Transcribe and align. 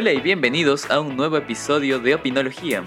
Hola 0.00 0.14
y 0.14 0.20
bienvenidos 0.22 0.90
a 0.90 0.98
un 0.98 1.14
nuevo 1.14 1.36
episodio 1.36 1.98
de 1.98 2.14
Opinología. 2.14 2.82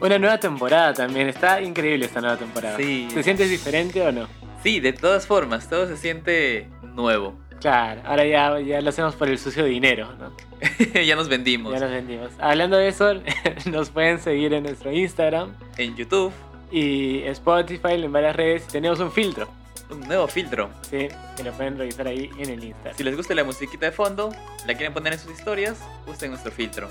Una 0.00 0.18
nueva 0.18 0.40
temporada 0.40 0.94
también, 0.94 1.28
está 1.28 1.60
increíble 1.60 2.06
esta 2.06 2.22
nueva 2.22 2.38
temporada. 2.38 2.78
Sí. 2.78 3.06
¿Te 3.12 3.22
sientes 3.22 3.50
diferente 3.50 4.00
o 4.00 4.10
no? 4.10 4.26
Sí, 4.62 4.80
de 4.80 4.94
todas 4.94 5.26
formas, 5.26 5.68
todo 5.68 5.86
se 5.86 5.98
siente 5.98 6.70
nuevo. 6.82 7.34
Claro, 7.60 8.00
ahora 8.06 8.24
ya, 8.24 8.58
ya 8.60 8.80
lo 8.80 8.88
hacemos 8.88 9.14
por 9.14 9.28
el 9.28 9.38
sucio 9.38 9.66
dinero, 9.66 10.08
¿no? 10.18 10.32
ya 11.04 11.14
nos 11.16 11.28
vendimos. 11.28 11.70
Ya 11.74 11.80
nos 11.80 11.90
vendimos. 11.90 12.30
Hablando 12.38 12.78
de 12.78 12.88
eso, 12.88 13.12
nos 13.66 13.90
pueden 13.90 14.18
seguir 14.18 14.54
en 14.54 14.62
nuestro 14.62 14.90
Instagram 14.90 15.52
En 15.76 15.94
YouTube, 15.94 16.32
y 16.70 17.24
Spotify, 17.24 18.02
en 18.02 18.10
varias 18.10 18.36
redes. 18.36 18.64
y 18.70 18.72
Tenemos 18.72 19.00
un 19.00 19.12
filtro, 19.12 19.50
un 19.90 20.00
nuevo 20.00 20.26
filtro. 20.28 20.70
¿sí? 20.88 21.08
Que 21.36 21.42
lo 21.42 21.52
pueden 21.52 21.78
revisar 21.78 22.06
ahí 22.06 22.30
en 22.38 22.50
el 22.50 22.64
Instagram. 22.64 22.96
Si 22.96 23.02
les 23.02 23.16
gusta 23.16 23.34
la 23.34 23.44
musiquita 23.44 23.86
de 23.86 23.92
fondo, 23.92 24.34
la 24.66 24.74
quieren 24.74 24.92
poner 24.92 25.12
en 25.14 25.18
sus 25.18 25.32
historias, 25.32 25.76
usen 26.06 26.30
nuestro 26.30 26.50
filtro. 26.52 26.90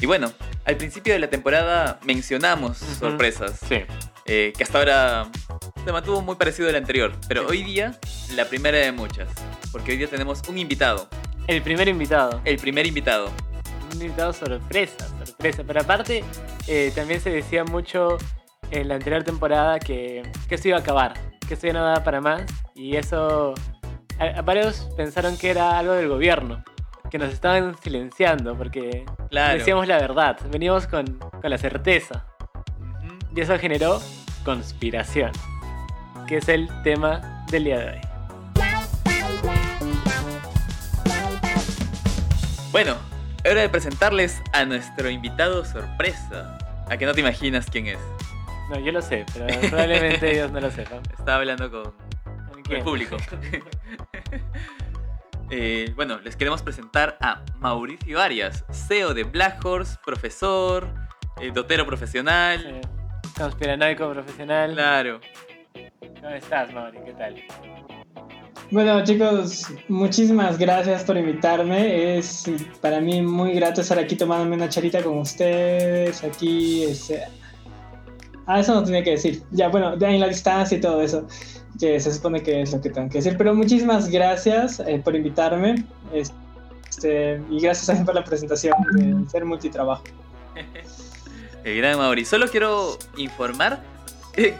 Y 0.00 0.06
bueno, 0.06 0.32
al 0.64 0.76
principio 0.76 1.12
de 1.12 1.18
la 1.18 1.28
temporada 1.28 1.98
mencionamos 2.04 2.78
sorpresas, 2.78 3.58
Sí. 3.68 3.82
eh, 4.26 4.52
que 4.56 4.62
hasta 4.64 4.78
ahora 4.78 5.28
se 5.84 5.92
mantuvo 5.92 6.22
muy 6.22 6.36
parecido 6.36 6.68
al 6.68 6.76
anterior, 6.76 7.12
pero 7.28 7.42
Sí. 7.42 7.46
hoy 7.50 7.62
día 7.64 7.98
la 8.34 8.46
primera 8.46 8.78
de 8.78 8.92
muchas, 8.92 9.28
porque 9.72 9.92
hoy 9.92 9.98
día 9.98 10.06
tenemos 10.08 10.40
un 10.48 10.56
invitado, 10.58 11.08
El 11.48 11.60
primer 11.62 11.88
invitado. 11.88 12.40
el 12.44 12.56
primer 12.58 12.86
invitado. 12.86 13.30
Un 13.94 14.00
invitado 14.02 14.32
sorpresa, 14.32 15.08
sorpresa. 15.26 15.64
Pero 15.66 15.80
aparte, 15.80 16.22
eh, 16.68 16.92
también 16.94 17.20
se 17.20 17.28
decía 17.30 17.64
mucho 17.64 18.18
en 18.70 18.86
la 18.88 18.94
anterior 18.94 19.24
temporada 19.24 19.80
que, 19.80 20.22
que 20.48 20.54
esto 20.54 20.68
iba 20.68 20.76
a 20.76 20.80
acabar, 20.80 21.14
que 21.50 21.54
esto 21.54 21.66
ya 21.66 21.72
no 21.72 21.82
daba 21.84 22.04
para 22.04 22.20
más. 22.20 22.42
Y 22.76 22.94
eso, 22.94 23.54
a, 24.20 24.24
a 24.38 24.42
varios 24.42 24.88
pensaron 24.96 25.36
que 25.36 25.50
era 25.50 25.76
algo 25.80 25.94
del 25.94 26.08
gobierno, 26.08 26.62
que 27.10 27.18
nos 27.18 27.32
estaban 27.32 27.74
silenciando 27.82 28.56
porque 28.56 29.04
Claro. 29.30 29.58
decíamos 29.58 29.88
la 29.88 29.96
verdad, 29.98 30.38
veníamos 30.52 30.86
con, 30.86 31.06
con 31.18 31.50
la 31.50 31.58
certeza. 31.58 32.24
Y 33.34 33.40
eso 33.40 33.58
generó 33.58 34.00
conspiración, 34.44 35.32
que 36.28 36.36
es 36.36 36.48
el 36.48 36.68
tema 36.84 37.44
del 37.50 37.64
día 37.64 37.78
de 37.80 37.90
hoy. 37.90 38.00
Bueno, 42.70 42.94
hora 43.44 43.60
de 43.62 43.68
presentarles 43.68 44.40
a 44.52 44.64
nuestro 44.64 45.10
invitado 45.10 45.64
sorpresa. 45.64 46.56
A 46.88 46.96
que 46.96 47.06
no 47.06 47.12
te 47.14 47.20
imaginas 47.20 47.66
quién 47.70 47.88
es. 47.88 47.98
No, 48.70 48.78
yo 48.78 48.92
lo 48.92 49.02
sé, 49.02 49.26
pero 49.34 49.46
probablemente 49.68 50.30
ellos 50.32 50.52
no 50.52 50.60
lo 50.60 50.70
sepan. 50.70 51.02
Estaba 51.10 51.38
hablando 51.38 51.68
con, 51.68 51.92
¿Con 52.52 52.62
con 52.62 52.76
el 52.76 52.82
público. 52.82 53.16
Eh, 55.52 55.92
bueno, 55.96 56.20
les 56.20 56.36
queremos 56.36 56.62
presentar 56.62 57.18
a 57.20 57.42
Mauricio 57.58 58.20
Arias, 58.20 58.64
CEO 58.70 59.14
de 59.14 59.24
Black 59.24 59.64
Horse, 59.64 59.98
profesor, 60.06 60.86
eh, 61.40 61.50
dotero 61.52 61.84
profesional. 61.84 62.80
Sí. 62.80 63.32
Conspiranoico 63.36 64.12
profesional. 64.12 64.74
Claro. 64.74 65.20
¿Cómo 66.20 66.28
estás, 66.28 66.72
Mauri? 66.72 66.98
¿Qué 67.04 67.12
tal? 67.14 67.42
Bueno 68.70 69.02
chicos, 69.02 69.66
muchísimas 69.88 70.56
gracias 70.56 71.02
por 71.02 71.16
invitarme. 71.16 72.16
Es 72.18 72.44
para 72.80 73.00
mí 73.00 73.20
muy 73.20 73.52
grato 73.52 73.80
estar 73.80 73.98
aquí 73.98 74.14
tomándome 74.14 74.54
una 74.54 74.68
charita 74.68 75.02
con 75.02 75.18
ustedes. 75.18 76.22
Aquí, 76.22 76.84
este... 76.84 77.39
Ah, 78.50 78.58
eso 78.58 78.74
no 78.74 78.82
tenía 78.82 79.04
que 79.04 79.12
decir. 79.12 79.44
Ya, 79.52 79.68
bueno, 79.68 79.96
de 79.96 80.04
ahí 80.04 80.14
en 80.16 80.20
la 80.20 80.26
distancia 80.26 80.76
y 80.76 80.80
todo 80.80 81.00
eso, 81.00 81.24
que 81.78 82.00
se 82.00 82.12
supone 82.12 82.42
que 82.42 82.62
es 82.62 82.72
lo 82.72 82.80
que 82.80 82.90
tengo 82.90 83.08
que 83.08 83.18
decir. 83.18 83.36
Pero 83.38 83.54
muchísimas 83.54 84.08
gracias 84.08 84.80
eh, 84.80 85.00
por 85.04 85.14
invitarme. 85.14 85.84
Este, 86.12 87.40
y 87.48 87.60
gracias 87.60 87.86
también 87.86 88.06
por 88.06 88.16
la 88.16 88.24
presentación 88.24 88.74
de 88.94 89.30
ser 89.30 89.44
multitrabajo. 89.44 90.02
El 91.64 91.76
gran 91.76 91.96
Mauri. 91.96 92.24
Solo 92.24 92.48
quiero 92.48 92.98
informar 93.16 93.84
que 94.34 94.56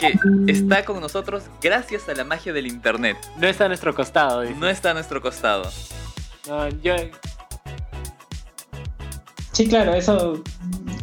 está 0.47 0.85
con 0.85 1.01
nosotros 1.01 1.43
gracias 1.61 2.09
a 2.09 2.15
la 2.15 2.23
magia 2.23 2.53
del 2.53 2.69
internet. 2.69 3.17
No 3.39 3.49
está 3.49 3.65
a 3.65 3.69
nuestro 3.69 3.93
costado, 3.93 4.43
dice. 4.43 4.55
No 4.55 4.69
está 4.69 4.93
a 4.93 4.95
nuestro 4.95 5.21
costado. 5.21 5.69
No, 6.47 6.69
yo. 6.69 6.95
Sí, 9.51 9.67
claro, 9.67 9.95
eso, 9.95 10.45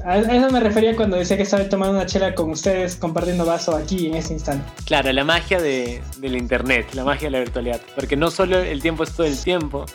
a 0.08 0.20
eso 0.20 0.50
me 0.52 0.60
refería 0.60 0.96
cuando 0.96 1.18
decía 1.18 1.38
que 1.38 1.44
estaba 1.44 1.68
tomando 1.68 1.96
una 1.96 2.06
chela 2.06 2.34
con 2.34 2.50
ustedes, 2.50 2.96
compartiendo 2.96 3.46
vaso 3.46 3.76
aquí 3.76 4.08
en 4.08 4.16
este 4.16 4.34
instante. 4.34 4.64
Claro, 4.86 5.12
la 5.12 5.24
magia 5.24 5.60
de, 5.60 6.02
del 6.20 6.38
internet, 6.38 6.88
la 6.94 7.04
magia 7.04 7.28
de 7.28 7.32
la 7.32 7.40
virtualidad. 7.40 7.82
Porque 7.96 8.16
no 8.16 8.32
solo 8.32 8.60
el 8.60 8.82
tiempo 8.82 9.04
es 9.04 9.14
todo 9.14 9.28
el 9.28 9.38
tiempo, 9.38 9.86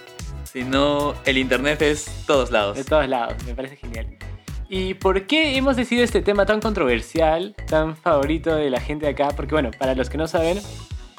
Sino 0.45 1.15
el 1.25 1.39
internet 1.39 1.81
es 1.81 2.05
todos 2.27 2.51
lados. 2.51 2.77
de 2.77 2.85
todos 2.85 3.09
lados. 3.09 3.35
Me 3.47 3.55
parece 3.55 3.77
genial. 3.77 4.07
¿Y 4.69 4.95
por 4.95 5.27
qué 5.27 5.57
hemos 5.57 5.77
decidido 5.77 6.05
este 6.05 6.21
tema 6.21 6.45
tan 6.45 6.61
controversial, 6.61 7.55
tan 7.67 7.97
favorito 7.97 8.55
de 8.55 8.69
la 8.69 8.79
gente 8.81 9.07
de 9.07 9.13
acá? 9.13 9.29
Porque, 9.35 9.55
bueno, 9.55 9.71
para 9.79 9.95
los 9.95 10.11
que 10.11 10.19
no 10.19 10.27
saben, 10.29 10.61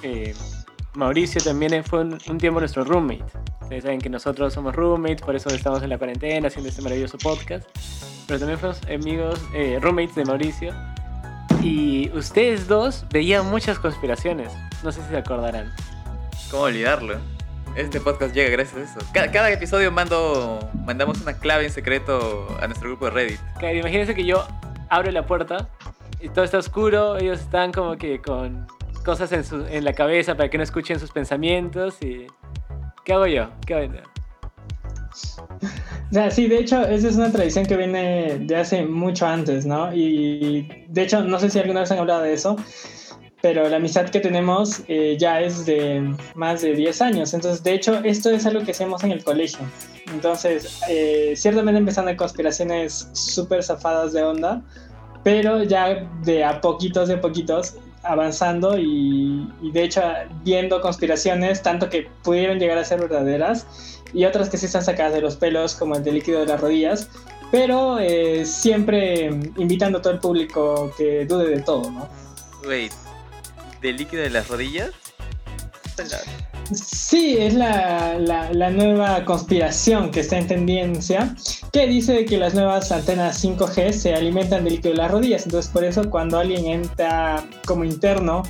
eh, 0.04 0.36
Mauricio 0.96 1.42
también 1.42 1.84
fue 1.84 2.02
un, 2.02 2.20
un 2.30 2.38
tiempo 2.38 2.60
nuestro 2.60 2.84
roommate. 2.84 3.24
Ustedes 3.62 3.84
saben 3.84 4.00
que 4.00 4.10
nosotros 4.10 4.54
somos 4.54 4.76
roommates, 4.76 5.22
por 5.22 5.36
eso 5.36 5.50
estamos 5.50 5.82
en 5.82 5.90
la 5.90 5.98
cuarentena 5.98 6.48
haciendo 6.48 6.70
este 6.70 6.82
maravilloso 6.82 7.18
podcast. 7.18 7.68
Pero 8.28 8.40
también 8.40 8.60
fuimos 8.60 8.80
amigos, 8.84 9.42
eh, 9.54 9.80
roommates 9.82 10.16
de 10.16 10.26
Mauricio. 10.26 10.74
Y 11.62 12.12
ustedes 12.14 12.68
dos 12.68 13.06
veían 13.10 13.50
muchas 13.50 13.80
conspiraciones. 13.80 14.52
No 14.84 14.92
sé 14.92 15.02
si 15.02 15.10
se 15.10 15.18
acordarán. 15.18 15.74
¿Cómo 16.52 16.64
olvidarlo? 16.64 17.18
Este 17.76 18.00
podcast 18.00 18.36
llega 18.36 18.52
gracias 18.52 18.78
a 18.78 18.84
eso. 18.84 19.08
Cada, 19.14 19.32
cada 19.32 19.52
episodio 19.52 19.92
mando, 19.92 20.60
mandamos 20.86 21.20
una 21.22 21.34
clave 21.34 21.66
en 21.66 21.72
secreto 21.72 22.48
a 22.62 22.68
nuestro 22.68 22.90
grupo 22.90 23.06
de 23.06 23.12
Reddit. 23.12 23.40
Claro, 23.58 23.78
imagínense 23.78 24.14
que 24.14 24.26
yo 24.26 24.46
abro 24.90 25.10
la 25.12 25.26
puerta 25.26 25.70
y 26.20 26.30
todo 26.30 26.46
está 26.46 26.60
oscuro, 26.60 27.18
ellos 27.18 27.40
están 27.40 27.72
como 27.72 27.98
que 27.98 28.22
con 28.22 28.68
cosas 29.04 29.32
en, 29.32 29.44
su- 29.44 29.66
en 29.66 29.84
la 29.84 29.94
cabeza 29.94 30.36
para 30.36 30.50
que 30.50 30.58
no 30.58 30.64
escuchen 30.64 31.00
sus 31.00 31.12
pensamientos 31.12 32.02
y... 32.02 32.28
¿Qué 33.06 33.14
hago 33.14 33.28
yo? 33.28 33.50
¿Qué 33.66 33.74
hago 33.76 33.94
yo? 33.94 34.02
O 36.10 36.14
sea, 36.14 36.30
sí, 36.32 36.48
de 36.48 36.60
hecho, 36.60 36.82
esa 36.84 37.08
es 37.08 37.16
una 37.16 37.32
tradición 37.32 37.66
que 37.66 37.76
viene 37.76 38.38
de 38.40 38.56
hace 38.56 38.86
mucho 38.86 39.26
antes, 39.26 39.66
¿no? 39.66 39.94
Y 39.94 40.68
de 40.88 41.02
hecho, 41.04 41.22
no 41.24 41.40
sé 41.40 41.50
si 41.50 41.60
alguna 41.60 41.82
vez 41.82 41.92
han 41.92 42.00
hablado 42.00 42.22
de 42.22 42.34
eso, 42.34 42.56
pero 43.42 43.68
la 43.68 43.78
amistad 43.78 44.10
que 44.10 44.20
tenemos 44.20 44.84
eh, 44.88 45.18
ya 45.20 45.42
es 45.42 45.66
de 45.66 46.16
más 46.36 46.62
de 46.62 46.76
10 46.76 47.02
años. 47.02 47.34
Entonces, 47.34 47.64
de 47.64 47.74
hecho, 47.74 47.96
esto 48.04 48.30
es 48.32 48.46
algo 48.46 48.64
que 48.64 48.72
hacemos 48.72 49.04
en 49.04 49.12
el 49.12 49.24
colegio. 49.24 49.60
Entonces, 50.14 50.80
eh, 50.88 51.34
ciertamente 51.36 51.80
empezando 51.80 52.10
de 52.12 52.18
conspiraciones 52.18 53.10
súper 53.14 53.64
zafadas 53.64 54.14
de 54.14 54.24
onda, 54.24 54.62
pero 55.24 55.64
ya 55.64 56.08
de 56.24 56.44
a 56.44 56.62
poquitos, 56.62 57.10
de 57.10 57.18
poquitos, 57.18 57.76
avanzando 58.04 58.78
y, 58.78 59.48
y 59.62 59.72
de 59.72 59.84
hecho 59.84 60.02
viendo 60.44 60.82
conspiraciones, 60.82 61.62
tanto 61.62 61.90
que 61.90 62.10
pudieron 62.24 62.60
llegar 62.60 62.78
a 62.78 62.86
ser 62.86 63.00
verdaderas 63.00 64.02
y 64.14 64.26
otras 64.26 64.50
que 64.50 64.58
sí 64.58 64.68
están 64.68 64.84
sacadas 64.84 65.14
de 65.14 65.22
los 65.22 65.36
pelos, 65.36 65.76
como 65.76 65.96
el 65.96 66.04
de 66.04 66.12
líquido 66.12 66.42
de 66.42 66.46
las 66.46 66.62
rodillas, 66.62 67.10
pero 67.52 68.00
eh, 68.00 68.46
siempre 68.46 69.26
invitando 69.58 70.00
a 70.00 70.02
todo 70.02 70.14
el 70.14 70.20
público 70.20 70.94
que 70.98 71.26
dude 71.26 71.50
de 71.50 71.62
todo, 71.62 71.90
¿no? 71.92 72.10
Wait, 72.68 72.92
¿del 73.82 73.98
líquido 73.98 74.24
de 74.24 74.30
las 74.30 74.48
rodillas? 74.48 74.92
Sí, 76.72 77.36
es 77.38 77.54
la, 77.54 78.18
la, 78.20 78.70
nueva 78.70 79.26
conspiración 79.26 80.12
que 80.12 80.22
está 80.22 80.38
en 80.38 80.48
tendencia, 80.48 81.36
que 81.72 81.88
dice 81.88 82.26
que 82.26 82.38
las 82.38 82.54
nuevas 82.54 82.92
antenas 82.92 83.44
5G 83.44 83.92
se 83.92 84.14
alimentan 84.14 84.64
del 84.64 84.76
líquido 84.76 84.92
de 84.92 84.98
las 84.98 85.12
rodillas, 85.12 85.46
entonces 85.46 85.72
por 85.72 85.84
eso 85.84 86.10
cuando 86.10 86.40
alguien 86.40 86.66
entra 86.66 87.44
como 87.66 87.84
interno 87.84 88.44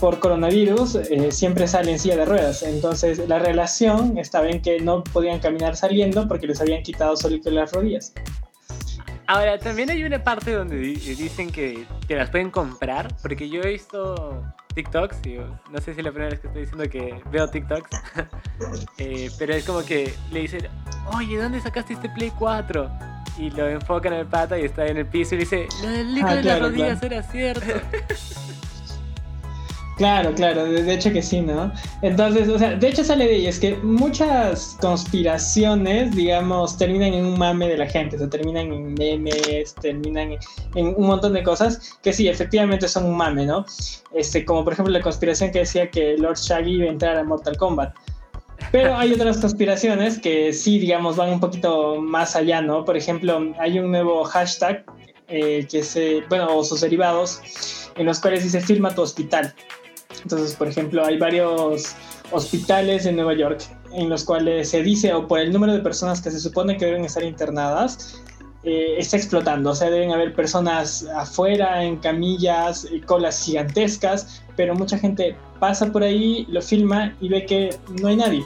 por 0.00 0.18
coronavirus, 0.18 0.96
eh, 0.96 1.30
siempre 1.30 1.68
sale 1.68 1.92
en 1.92 1.98
silla 2.00 2.16
de 2.16 2.24
ruedas. 2.24 2.64
Entonces 2.64 3.20
la 3.28 3.38
relación 3.38 4.18
estaba 4.18 4.48
en 4.48 4.60
que 4.60 4.80
no 4.80 5.04
podían 5.04 5.38
caminar 5.38 5.76
saliendo 5.76 6.26
porque 6.26 6.48
les 6.48 6.60
habían 6.60 6.82
quitado 6.82 7.16
su 7.16 7.28
líquido 7.30 7.50
de 7.54 7.60
las 7.60 7.72
rodillas. 7.72 8.12
Ahora, 9.28 9.58
también 9.58 9.88
hay 9.88 10.02
una 10.02 10.22
parte 10.22 10.52
donde 10.52 10.76
di- 10.76 10.94
dicen 10.96 11.50
que, 11.52 11.86
que 12.08 12.16
las 12.16 12.28
pueden 12.30 12.50
comprar, 12.50 13.16
porque 13.22 13.48
yo 13.48 13.62
he 13.62 13.68
visto 13.68 14.42
TikToks, 14.74 15.26
y 15.26 15.36
no 15.70 15.78
sé 15.80 15.92
si 15.94 16.00
es 16.00 16.04
la 16.04 16.10
primera 16.12 16.30
vez 16.30 16.40
que 16.40 16.46
estoy 16.48 16.62
diciendo 16.62 16.88
que 16.90 17.22
veo 17.30 17.48
TikToks, 17.48 17.90
eh, 18.98 19.30
pero 19.38 19.54
es 19.54 19.64
como 19.64 19.84
que 19.84 20.14
le 20.30 20.40
dicen, 20.40 20.66
oye, 21.14 21.36
¿dónde 21.38 21.60
sacaste 21.60 21.92
este 21.94 22.08
Play 22.10 22.32
4? 22.38 22.90
Y 23.38 23.50
lo 23.50 23.66
enfocan 23.68 24.12
al 24.12 24.26
pata 24.26 24.58
y 24.58 24.64
está 24.64 24.86
en 24.86 24.98
el 24.98 25.06
piso 25.06 25.34
y 25.34 25.38
le 25.38 25.44
dice, 25.44 25.66
lo 25.82 25.88
del 25.88 26.14
líquido 26.14 26.30
Ah, 26.30 26.34
de 26.36 26.42
las 26.42 26.60
rodillas 26.60 26.98
claro. 27.00 27.14
era 27.14 27.22
cierto. 27.22 27.66
Claro, 30.02 30.34
claro, 30.34 30.64
de, 30.64 30.92
hecho 30.92 31.12
que 31.12 31.22
sí, 31.22 31.40
¿no? 31.42 31.72
Entonces, 32.02 32.48
o 32.48 32.58
sea, 32.58 32.74
de 32.74 32.88
hecho 32.88 33.04
sale 33.04 33.24
de 33.24 33.34
ahí, 33.36 33.46
es 33.46 33.60
que 33.60 33.76
muchas 33.84 34.76
conspiraciones, 34.80 36.16
digamos, 36.16 36.76
terminan 36.76 37.14
en 37.14 37.24
un 37.24 37.38
mame 37.38 37.68
de 37.68 37.76
la 37.76 37.86
gente, 37.86 38.16
o 38.16 38.18
sea, 38.18 38.28
terminan 38.28 38.72
en 38.72 38.94
memes, 38.94 39.76
terminan 39.76 40.32
en, 40.74 40.86
un 40.96 41.06
montón 41.06 41.34
de 41.34 41.44
cosas 41.44 42.00
que 42.02 42.12
sí, 42.12 42.26
efectivamente 42.26 42.88
son 42.88 43.04
un 43.04 43.16
mame, 43.16 43.46
¿no? 43.46 43.64
Este, 44.12 44.44
como 44.44 44.64
por 44.64 44.72
ejemplo 44.72 44.92
la 44.92 45.02
conspiración 45.02 45.52
que 45.52 45.60
decía 45.60 45.88
que 45.88 46.16
Lord 46.18 46.36
Shaggy 46.36 46.72
iba 46.78 46.86
a 46.86 46.88
entrar 46.90 47.16
a 47.16 47.22
Mortal 47.22 47.56
Kombat. 47.56 47.94
Pero 48.72 48.96
hay 48.96 49.12
otras 49.12 49.38
conspiraciones 49.38 50.18
que 50.18 50.52
sí, 50.52 50.80
digamos, 50.80 51.14
van 51.14 51.30
un 51.30 51.38
poquito 51.38 52.00
más 52.00 52.34
allá, 52.34 52.60
¿no? 52.60 52.84
Por 52.84 52.96
ejemplo, 52.96 53.54
hay 53.56 53.78
un 53.78 53.92
nuevo 53.92 54.24
hashtag 54.24 54.84
eh, 55.28 55.64
que 55.70 55.84
se, 55.84 56.22
bueno, 56.28 56.56
o 56.56 56.64
sus 56.64 56.80
derivados, 56.80 57.88
en 57.94 58.06
los 58.06 58.18
cuales 58.18 58.42
dice 58.42 58.60
firma 58.60 58.92
tu 58.92 59.02
hospital. 59.02 59.54
Entonces, 60.22 60.54
por 60.54 60.68
ejemplo, 60.68 61.04
hay 61.04 61.18
varios 61.18 61.94
hospitales 62.30 63.06
en 63.06 63.16
Nueva 63.16 63.34
York 63.34 63.62
en 63.92 64.08
los 64.08 64.24
cuales 64.24 64.70
se 64.70 64.82
dice, 64.82 65.12
o 65.12 65.26
por 65.26 65.38
el 65.38 65.52
número 65.52 65.72
de 65.72 65.80
personas 65.80 66.20
que 66.20 66.30
se 66.30 66.40
supone 66.40 66.76
que 66.76 66.86
deben 66.86 67.04
estar 67.04 67.22
internadas, 67.22 68.22
eh, 68.64 68.94
está 68.98 69.16
explotando. 69.16 69.70
O 69.70 69.74
sea, 69.74 69.90
deben 69.90 70.12
haber 70.12 70.34
personas 70.34 71.06
afuera, 71.16 71.84
en 71.84 71.96
camillas, 71.96 72.86
colas 73.06 73.44
gigantescas, 73.44 74.42
pero 74.56 74.74
mucha 74.74 74.98
gente 74.98 75.36
pasa 75.58 75.90
por 75.90 76.02
ahí, 76.02 76.46
lo 76.48 76.62
filma 76.62 77.14
y 77.20 77.28
ve 77.28 77.44
que 77.44 77.76
no 78.00 78.08
hay 78.08 78.16
nadie. 78.16 78.44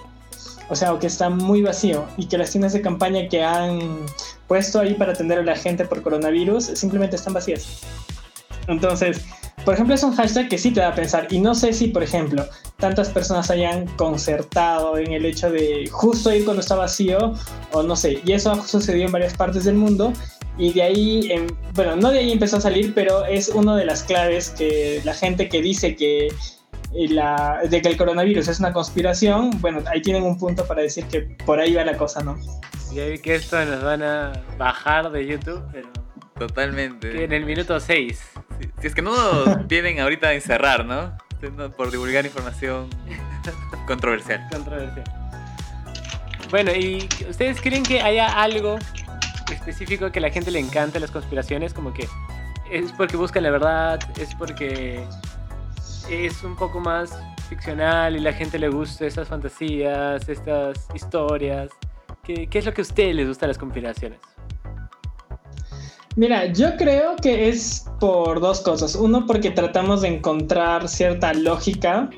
O 0.69 0.75
sea, 0.75 0.93
o 0.93 0.99
que 0.99 1.07
está 1.07 1.31
muy 1.31 1.63
vacío 1.63 2.05
y 2.17 2.27
que 2.27 2.39
las 2.39 2.51
tiendas 2.51 2.73
de 2.73 2.81
campaña 2.81 3.29
que 3.29 3.45
han 3.45 3.79
puesto 4.49 4.81
ahí 4.81 4.95
para 4.95 5.13
atender 5.13 5.39
a 5.39 5.43
la 5.43 5.55
gente 5.55 5.85
por 5.85 6.03
coronavirus 6.03 6.65
simplemente 6.65 7.17
están 7.17 7.35
vacías. 7.35 7.83
Entonces, 8.67 9.25
por 9.67 9.75
ejemplo, 9.75 9.97
es 9.97 10.05
un 10.05 10.15
hashtag 10.15 10.49
que 10.49 10.59
sí 10.59 10.71
te 10.71 10.79
da 10.79 10.91
a 10.91 10.95
pensar. 10.95 11.27
Y 11.29 11.41
no 11.41 11.53
sé 11.53 11.73
si, 11.73 11.89
por 11.89 12.05
ejemplo, 12.05 12.47
tantas 12.77 13.09
personas 13.09 13.51
hayan 13.51 13.87
concertado 13.97 14.97
en 14.97 15.13
el 15.13 15.25
hecho 15.25 15.51
de 15.51 15.89
justo 15.91 16.33
ir 16.33 16.45
cuando 16.45 16.61
está 16.61 16.77
vacío, 16.77 17.35
o 17.73 17.83
no 17.83 17.97
sé. 17.97 18.21
Y 18.25 18.33
eso 18.33 18.63
sucedió 18.63 19.07
en 19.07 19.11
varias 19.11 19.35
partes 19.35 19.65
del 19.65 19.75
mundo. 19.75 20.13
Y 20.57 20.73
de 20.73 20.83
ahí, 20.85 21.47
bueno, 21.75 21.97
no 21.97 22.13
de 22.13 22.21
ahí 22.21 22.31
empezó 22.31 22.59
a 22.59 22.61
salir, 22.61 22.95
pero 22.95 23.25
es 23.25 23.49
una 23.49 23.77
de 23.77 23.85
las 23.85 24.05
claves 24.05 24.51
que 24.51 25.03
la 25.05 25.15
gente 25.15 25.49
que 25.49 25.61
dice 25.61 25.97
que 25.97 26.29
la, 26.93 27.63
de 27.69 27.83
que 27.83 27.89
el 27.89 27.97
coronavirus 27.97 28.47
es 28.47 28.61
una 28.61 28.73
conspiración, 28.73 29.51
bueno, 29.61 29.83
ahí 29.89 30.01
tienen 30.01 30.23
un 30.23 30.39
punto 30.39 30.65
para 30.65 30.83
decir 30.83 31.07
que 31.07 31.23
por 31.45 31.59
ahí 31.59 31.75
va 31.75 31.85
la 31.85 31.97
cosa, 31.97 32.23
¿no? 32.23 32.39
Ya 32.95 33.07
vi 33.07 33.19
que 33.19 33.35
esto 33.35 33.63
nos 33.65 33.83
van 33.83 34.05
a 34.05 34.33
bajar 34.59 35.11
de 35.11 35.27
YouTube, 35.27 35.61
pero... 35.73 35.89
Totalmente. 36.39 37.25
en 37.25 37.33
el 37.33 37.45
minuto 37.45 37.81
6. 37.81 38.46
Si, 38.81 38.87
es 38.87 38.95
que 38.95 39.03
no 39.03 39.11
nos 39.11 39.67
vienen 39.69 40.01
ahorita 40.01 40.29
a 40.29 40.35
encerrar, 40.35 40.85
¿no? 40.85 41.17
Por 41.77 41.91
divulgar 41.91 42.25
información 42.25 42.89
controversial. 43.87 44.47
Controversial. 44.51 45.05
Bueno, 46.51 46.73
¿y 46.73 47.09
ustedes 47.29 47.61
creen 47.61 47.83
que 47.83 48.01
haya 48.01 48.41
algo 48.41 48.79
específico 49.53 50.11
que 50.11 50.19
a 50.19 50.23
la 50.23 50.31
gente 50.31 50.51
le 50.51 50.61
encante 50.61 51.01
las 51.01 51.11
conspiraciones? 51.11 51.75
Como 51.75 51.93
que 51.93 52.09
es 52.71 52.93
porque 52.93 53.17
buscan 53.17 53.43
la 53.43 53.51
verdad, 53.51 53.99
es 54.19 54.35
porque 54.35 55.05
es 56.11 56.43
un 56.43 56.57
poco 56.57 56.81
más 56.81 57.19
ficcional 57.49 58.17
y 58.17 58.21
la 58.21 58.33
gente 58.33 58.59
le 58.59 58.69
gusta 58.69 59.07
estas 59.07 59.29
fantasías, 59.29 60.29
estas 60.29 60.89
historias. 60.95 61.71
¿Qué, 62.23 62.49
qué 62.49 62.59
es 62.59 62.65
lo 62.65 62.75
que 62.75 62.81
a 62.81 62.83
ustedes 62.83 63.15
les 63.15 63.29
gusta 63.29 63.47
de 63.47 63.49
las 63.49 63.59
conspiraciones? 63.59 64.19
Mira, 66.17 66.47
yo 66.47 66.77
creo 66.79 67.15
que 67.17 67.49
es 67.49 67.85
por 68.01 68.41
dos 68.41 68.63
cosas. 68.63 68.95
Uno, 68.95 69.27
porque 69.27 69.51
tratamos 69.51 70.01
de 70.01 70.09
encontrar 70.09 70.89
cierta 70.89 71.35
lógica 71.35 72.09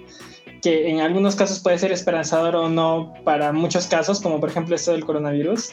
que 0.62 0.88
en 0.88 1.00
algunos 1.00 1.34
casos 1.34 1.58
puede 1.58 1.78
ser 1.78 1.90
esperanzador 1.90 2.54
o 2.54 2.68
no 2.68 3.14
para 3.24 3.52
muchos 3.52 3.88
casos, 3.88 4.20
como 4.20 4.38
por 4.38 4.50
ejemplo 4.50 4.76
esto 4.76 4.92
del 4.92 5.04
coronavirus. 5.04 5.70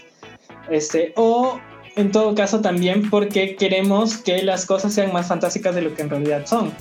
Este, 0.72 1.14
o 1.16 1.60
en 1.96 2.12
todo 2.12 2.34
caso 2.34 2.62
también 2.62 3.12
porque 3.12 3.56
queremos 3.56 4.18
que 4.18 4.42
las 4.42 4.66
cosas 4.66 4.94
sean 4.94 5.14
más 5.14 5.28
fantásticas 5.28 5.76
de 5.76 5.84
lo 5.84 5.94
que 5.94 6.02
en 6.02 6.10
realidad 6.10 6.48
son. 6.48 6.74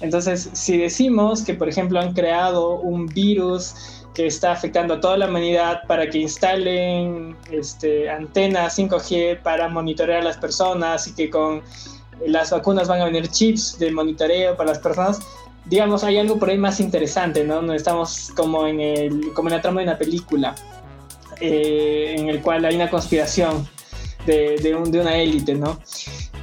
Entonces, 0.00 0.48
si 0.54 0.78
decimos 0.78 1.42
que, 1.42 1.52
por 1.52 1.68
ejemplo, 1.68 2.00
han 2.00 2.14
creado 2.14 2.80
un 2.80 3.04
virus 3.04 3.99
que 4.14 4.26
está 4.26 4.52
afectando 4.52 4.94
a 4.94 5.00
toda 5.00 5.16
la 5.16 5.28
humanidad 5.28 5.82
para 5.86 6.08
que 6.08 6.18
instalen 6.18 7.36
este, 7.50 8.10
antenas 8.10 8.78
5G 8.78 9.40
para 9.42 9.68
monitorear 9.68 10.20
a 10.20 10.24
las 10.24 10.36
personas 10.36 11.06
y 11.06 11.14
que 11.14 11.30
con 11.30 11.62
las 12.26 12.50
vacunas 12.50 12.88
van 12.88 13.00
a 13.00 13.04
venir 13.04 13.28
chips 13.28 13.78
de 13.78 13.90
monitoreo 13.90 14.56
para 14.56 14.70
las 14.70 14.78
personas, 14.78 15.20
digamos, 15.64 16.04
hay 16.04 16.18
algo 16.18 16.38
por 16.38 16.50
ahí 16.50 16.58
más 16.58 16.80
interesante, 16.80 17.44
¿no? 17.44 17.62
No 17.62 17.72
estamos 17.72 18.32
como 18.36 18.66
en, 18.66 18.80
el, 18.80 19.32
como 19.34 19.48
en 19.48 19.56
la 19.56 19.62
trama 19.62 19.80
de 19.80 19.86
una 19.86 19.98
película, 19.98 20.54
eh, 21.40 22.16
en 22.18 22.28
el 22.28 22.42
cual 22.42 22.64
hay 22.64 22.74
una 22.74 22.90
conspiración 22.90 23.68
de, 24.26 24.56
de, 24.62 24.74
un, 24.74 24.90
de 24.90 25.00
una 25.00 25.16
élite, 25.16 25.54
¿no? 25.54 25.78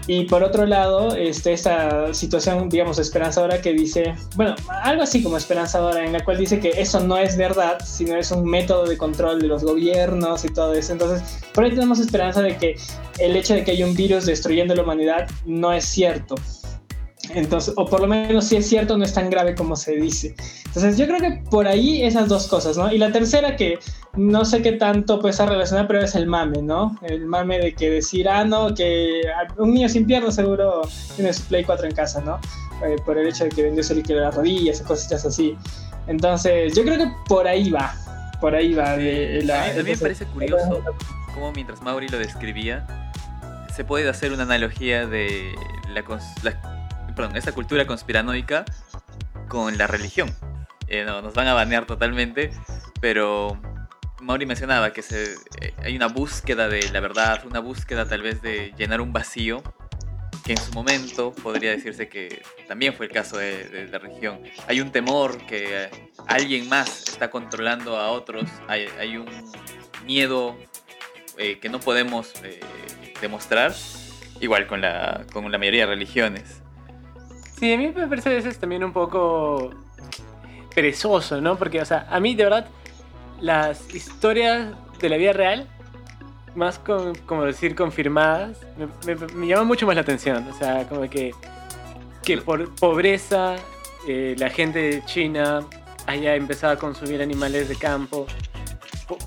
Y 0.08 0.24
por 0.24 0.42
otro 0.42 0.66
lado, 0.66 1.14
este, 1.16 1.52
esta 1.52 2.14
situación, 2.14 2.70
digamos, 2.70 2.98
esperanzadora 2.98 3.62
que 3.62 3.74
dice, 3.74 4.16
bueno, 4.36 4.56
algo 4.84 5.04
así 5.04 5.22
como 5.22 5.36
esperanzadora, 5.36 6.06
en 6.06 6.14
la 6.14 6.24
cual 6.24 6.38
dice 6.38 6.62
que 6.62 6.70
eso 6.70 7.02
no 7.02 7.18
es 7.18 7.36
verdad, 7.36 7.80
sino 7.84 8.16
es 8.16 8.32
un 8.32 8.46
método 8.46 8.86
de 8.86 8.98
control 8.98 9.42
de 9.42 9.48
los 9.48 9.66
gobiernos 9.66 10.46
y 10.46 10.48
todo 10.48 10.74
eso. 10.74 10.94
Entonces, 10.94 11.40
por 11.54 11.66
ahí 11.66 11.72
tenemos 11.72 12.00
esperanza 12.00 12.42
de 12.42 12.56
que 12.56 12.76
el 13.20 13.36
hecho 13.36 13.54
de 13.54 13.66
que 13.66 13.72
hay 13.72 13.84
un 13.84 13.96
virus 13.96 14.26
destruyendo 14.26 14.74
la 14.76 14.84
humanidad 14.84 15.30
no 15.46 15.74
es 15.74 15.84
cierto. 15.84 16.36
Entonces, 17.34 17.74
o 17.78 17.86
por 17.86 18.02
lo 18.02 18.08
menos 18.08 18.46
si 18.46 18.56
es 18.56 18.68
cierto, 18.68 18.98
no 18.98 19.04
es 19.04 19.14
tan 19.14 19.30
grave 19.30 19.56
como 19.56 19.76
se 19.76 19.96
dice. 19.96 20.36
Entonces, 20.66 20.98
yo 20.98 21.08
creo 21.08 21.20
que 21.20 21.42
por 21.50 21.68
ahí 21.68 22.04
esas 22.04 22.28
dos 22.30 22.48
cosas, 22.48 22.78
¿no? 22.78 22.92
Y 22.92 22.98
la 22.98 23.12
tercera 23.12 23.56
que 23.56 23.80
no 24.16 24.46
sé 24.46 24.62
qué 24.62 24.74
tanto 24.74 25.20
puede 25.20 25.32
estar 25.32 25.50
relacionada, 25.50 25.88
pero 25.88 26.02
es 26.02 26.16
el 26.16 26.28
mame, 26.28 26.62
¿no? 26.62 26.98
El 27.02 27.26
mame 27.26 27.60
de 27.60 27.74
que 27.74 27.90
decir, 27.90 28.28
ah, 28.30 28.46
no, 28.46 28.74
que 28.74 29.22
un 29.58 29.74
niño 29.74 29.90
sin 29.90 30.06
piernas 30.06 30.36
seguro 30.36 30.82
tiene 31.16 31.34
su 31.34 31.44
Play 31.44 31.64
4 31.64 31.88
en 31.88 31.96
casa, 31.96 32.22
¿no? 32.22 32.40
Eh, 32.86 32.96
por 33.06 33.18
el 33.18 33.28
hecho 33.28 33.46
de 33.46 33.50
que 33.50 33.64
vendió 33.64 33.84
su 33.84 33.96
líquido 33.96 34.20
de 34.20 34.26
las 34.26 34.36
rodillas 34.36 34.82
cositas 34.82 35.26
así. 35.26 35.58
Entonces, 36.08 36.76
yo 36.76 36.84
creo 36.84 36.98
que 36.98 37.12
por 37.28 37.48
ahí 37.48 37.70
va. 37.70 37.94
Por 38.40 38.56
ahí 38.56 38.74
va. 38.74 38.96
De 38.96 39.42
la, 39.44 39.66
a 39.66 39.74
mí, 39.74 39.84
me 39.84 39.98
parece 39.98 40.26
curioso 40.26 40.84
cómo 41.34 41.52
mientras 41.52 41.82
Mauri 41.82 42.08
lo 42.08 42.18
describía, 42.18 42.86
se 43.76 43.84
puede 43.84 44.10
hacer 44.10 44.32
una 44.32 44.44
analogía 44.44 45.06
de 45.06 45.54
la, 45.90 46.04
la 46.44 46.77
perdón, 47.18 47.36
esta 47.36 47.52
cultura 47.52 47.88
conspiranoica 47.88 48.64
con 49.48 49.76
la 49.78 49.88
religión. 49.88 50.34
Eh, 50.88 51.04
no, 51.04 51.22
nos 51.24 51.34
van 51.34 51.48
a 51.48 51.54
banear 51.56 51.88
totalmente, 51.88 52.52
pero 53.02 53.60
Mauri 54.22 54.46
mencionaba 54.46 54.94
que 54.94 55.02
se, 55.02 55.34
eh, 55.60 55.74
hay 55.84 55.96
una 55.96 56.08
búsqueda 56.08 56.70
de 56.70 56.88
la 56.92 57.00
verdad, 57.00 57.44
una 57.46 57.60
búsqueda 57.60 58.08
tal 58.08 58.22
vez 58.22 58.44
de 58.44 58.72
llenar 58.78 59.02
un 59.02 59.14
vacío, 59.14 59.64
que 60.46 60.52
en 60.54 60.60
su 60.60 60.72
momento 60.74 61.34
podría 61.34 61.72
decirse 61.72 62.08
que 62.08 62.44
también 62.68 62.94
fue 62.94 63.08
el 63.08 63.12
caso 63.12 63.38
de, 63.38 63.90
la 63.92 63.98
religión. 63.98 64.44
Hay 64.68 64.80
un 64.80 64.92
temor 64.92 65.44
que 65.48 65.86
eh, 65.86 65.90
alguien 66.28 66.70
más 66.70 67.10
está 67.10 67.32
controlando 67.32 67.98
a 67.98 68.12
otros, 68.12 68.48
hay, 68.68 69.18
un 69.18 69.28
miedo 70.06 70.56
que 71.36 71.70
no 71.70 71.80
podemos 71.80 72.32
demostrar, 73.22 73.74
igual 74.40 74.68
con 74.68 74.82
la, 74.82 75.26
con 75.34 75.52
la 75.52 75.58
mayoría 75.58 75.82
de 75.82 75.88
religiones. 75.88 76.62
Sí, 77.58 77.74
a 77.74 77.78
mí 77.78 77.92
me 77.96 78.08
parece 78.08 78.30
a 78.30 78.34
veces 78.34 78.60
también 78.60 78.84
un 78.84 78.94
poco 78.94 79.72
perezoso, 80.76 81.42
¿no? 81.42 81.58
Porque, 81.58 81.82
o 81.82 81.86
sea, 81.86 82.08
a 82.10 82.20
mí 82.20 82.36
de 82.36 82.44
verdad 82.44 82.68
las 83.42 83.94
historias 83.94 84.76
de 85.00 85.10
la 85.10 85.18
vida 85.18 85.34
real, 85.34 85.68
más 86.56 86.80
como 86.80 87.44
decir 87.44 87.76
confirmadas, 87.76 88.58
me, 89.36 89.48
llaman 89.48 89.68
mucho 89.68 89.88
más 89.88 89.96
la 89.96 90.02
atención. 90.02 90.48
O 90.48 90.54
sea, 90.54 90.88
como 90.88 91.10
que, 91.10 91.34
que 92.24 92.38
por 92.38 92.74
pobreza 92.76 93.56
eh, 94.08 94.36
la 94.38 94.50
gente 94.50 94.80
de 94.80 95.06
China 95.06 95.66
haya 96.06 96.36
empezado 96.36 96.74
a 96.74 96.78
consumir 96.78 97.22
animales 97.22 97.70
de 97.70 97.76
campo 97.76 98.28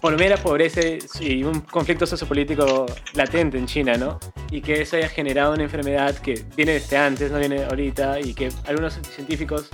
por 0.01 0.19
mera 0.19 0.37
pobreza 0.37 0.81
y 1.21 1.43
un 1.43 1.61
conflicto 1.61 2.07
sociopolítico 2.07 2.87
latente 3.15 3.59
en 3.59 3.67
China, 3.67 3.95
¿no? 3.97 4.19
Y 4.51 4.61
que 4.61 4.83
eso 4.83 4.97
haya 4.97 5.09
generado 5.09 5.55
una 5.55 5.63
enfermedad 5.63 6.15
que 6.17 6.45
viene 6.57 6.73
desde 6.73 6.97
antes, 6.97 7.31
no 7.31 7.39
viene 7.39 7.65
ahorita, 7.65 8.21
y 8.21 8.35
que 8.35 8.51
algunos 8.67 8.95
científicos 8.95 9.71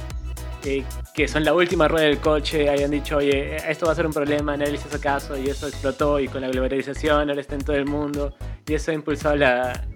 eh, 0.64 0.84
que 1.14 1.28
son 1.28 1.44
la 1.44 1.54
última 1.54 1.86
rueda 1.86 2.06
del 2.06 2.18
coche 2.18 2.68
hayan 2.68 2.90
dicho, 2.90 3.18
oye, 3.18 3.56
esto 3.68 3.86
va 3.86 3.92
a 3.92 3.94
ser 3.94 4.06
un 4.06 4.12
problema, 4.12 4.56
nadie 4.56 4.72
les 4.72 4.84
hizo 4.84 5.00
caso, 5.00 5.36
y 5.36 5.48
eso 5.48 5.68
explotó, 5.68 6.18
y 6.20 6.28
con 6.28 6.40
la 6.40 6.48
globalización 6.48 7.28
ahora 7.28 7.40
está 7.40 7.54
en 7.54 7.62
todo 7.62 7.76
el 7.76 7.86
mundo, 7.86 8.34
y 8.66 8.74
eso 8.74 8.90
ha 8.90 8.94
impulsado 8.94 9.36
la, 9.36 9.86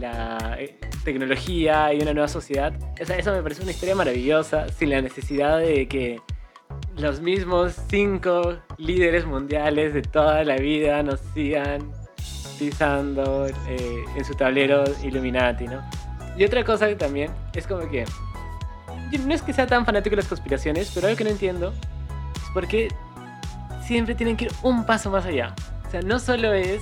la 0.00 0.56
eh, 0.58 0.78
tecnología 1.04 1.92
y 1.92 2.00
una 2.00 2.12
nueva 2.12 2.28
sociedad. 2.28 2.72
O 3.00 3.04
sea, 3.04 3.16
eso 3.18 3.32
me 3.32 3.42
parece 3.42 3.62
una 3.62 3.72
historia 3.72 3.94
maravillosa, 3.94 4.68
sin 4.68 4.90
la 4.90 5.02
necesidad 5.02 5.58
de 5.58 5.86
que 5.88 6.20
los 6.96 7.20
mismos 7.20 7.74
cinco 7.88 8.56
líderes 8.78 9.26
mundiales 9.26 9.94
de 9.94 10.02
toda 10.02 10.44
la 10.44 10.56
vida 10.56 11.02
nos 11.02 11.20
sigan 11.34 11.92
pisando 12.58 13.46
eh, 13.66 14.04
en 14.16 14.24
su 14.24 14.34
tablero 14.34 14.84
Illuminati, 15.02 15.66
¿no? 15.66 15.82
Y 16.36 16.44
otra 16.44 16.64
cosa 16.64 16.88
que 16.88 16.96
también 16.96 17.30
es 17.54 17.66
como 17.66 17.88
que 17.88 18.04
no 19.18 19.34
es 19.34 19.42
que 19.42 19.52
sea 19.52 19.66
tan 19.66 19.84
fanático 19.84 20.16
de 20.16 20.22
las 20.22 20.28
conspiraciones, 20.28 20.90
pero 20.94 21.06
algo 21.06 21.16
que 21.16 21.24
no 21.24 21.30
entiendo 21.30 21.72
es 22.34 22.50
por 22.52 22.66
qué 22.66 22.88
siempre 23.86 24.14
tienen 24.14 24.36
que 24.36 24.46
ir 24.46 24.52
un 24.62 24.84
paso 24.84 25.10
más 25.10 25.24
allá. 25.26 25.54
O 25.86 25.90
sea, 25.90 26.02
no 26.02 26.18
solo 26.18 26.52
es 26.52 26.80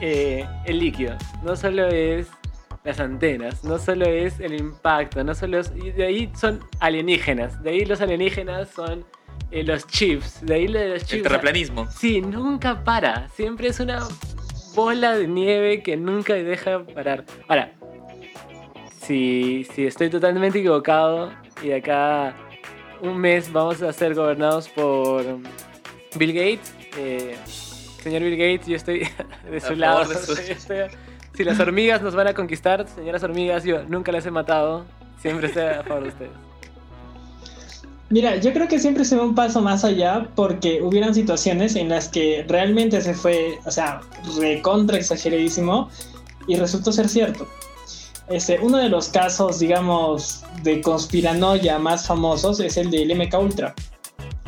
eh, 0.00 0.46
el 0.64 0.80
líquido, 0.80 1.16
no 1.42 1.56
solo 1.56 1.86
es 1.86 2.28
las 2.86 3.00
antenas, 3.00 3.64
no 3.64 3.78
solo 3.78 4.06
es 4.06 4.40
el 4.40 4.54
impacto, 4.54 5.22
no 5.24 5.34
solo 5.34 5.58
es... 5.58 5.72
Y 5.76 5.90
de 5.90 6.06
ahí 6.06 6.30
son 6.38 6.60
alienígenas, 6.80 7.62
de 7.62 7.70
ahí 7.70 7.84
los 7.84 8.00
alienígenas 8.00 8.68
son 8.70 9.04
eh, 9.50 9.62
los 9.64 9.86
chips, 9.88 10.44
de 10.46 10.54
ahí 10.54 10.68
lo 10.68 10.78
de 10.78 10.88
los 10.90 11.00
chips. 11.02 11.14
El 11.14 11.22
terraplanismo. 11.24 11.86
Sí, 11.90 12.20
nunca 12.20 12.82
para. 12.84 13.28
Siempre 13.30 13.68
es 13.68 13.80
una 13.80 14.06
bola 14.74 15.16
de 15.16 15.26
nieve 15.26 15.82
que 15.82 15.96
nunca 15.96 16.34
deja 16.34 16.84
parar. 16.84 17.24
Ahora, 17.48 17.72
si, 19.00 19.66
si 19.74 19.86
estoy 19.86 20.10
totalmente 20.10 20.58
equivocado 20.58 21.32
y 21.62 21.68
de 21.68 21.76
acá 21.76 22.36
un 23.00 23.18
mes 23.18 23.52
vamos 23.52 23.82
a 23.82 23.92
ser 23.92 24.14
gobernados 24.14 24.68
por 24.68 25.24
Bill 26.16 26.32
Gates, 26.32 26.72
eh, 26.98 27.36
señor 28.02 28.22
Bill 28.22 28.36
Gates, 28.36 28.66
yo 28.66 28.76
estoy 28.76 29.08
de 29.50 29.60
su 29.60 29.74
lado. 29.74 30.04
de 30.08 30.14
su- 30.14 30.32
Estoy- 30.52 30.88
si 31.36 31.44
las 31.44 31.60
hormigas 31.60 32.00
nos 32.00 32.14
van 32.14 32.28
a 32.28 32.34
conquistar, 32.34 32.86
señoras 32.88 33.22
hormigas, 33.22 33.62
yo 33.64 33.82
nunca 33.84 34.10
las 34.10 34.24
he 34.24 34.30
matado. 34.30 34.84
Siempre 35.20 35.48
estoy 35.48 35.64
a 35.64 35.82
favor 35.82 36.04
de 36.04 36.08
ustedes. 36.08 36.30
Mira, 38.08 38.36
yo 38.36 38.52
creo 38.52 38.68
que 38.68 38.78
siempre 38.78 39.04
se 39.04 39.16
va 39.16 39.24
un 39.24 39.34
paso 39.34 39.60
más 39.60 39.84
allá 39.84 40.28
porque 40.36 40.80
hubieran 40.80 41.14
situaciones 41.14 41.74
en 41.74 41.88
las 41.88 42.08
que 42.08 42.44
realmente 42.48 43.00
se 43.00 43.14
fue, 43.14 43.58
o 43.66 43.70
sea, 43.70 44.00
recontra 44.38 44.96
exageradísimo 44.96 45.90
y 46.46 46.56
resultó 46.56 46.92
ser 46.92 47.08
cierto. 47.08 47.48
Este, 48.28 48.58
uno 48.60 48.78
de 48.78 48.88
los 48.88 49.08
casos, 49.08 49.58
digamos, 49.58 50.44
de 50.62 50.80
conspiranoia 50.80 51.78
más 51.78 52.06
famosos 52.06 52.60
es 52.60 52.76
el 52.76 52.90
del 52.90 53.14
MK 53.16 53.34
Ultra, 53.38 53.74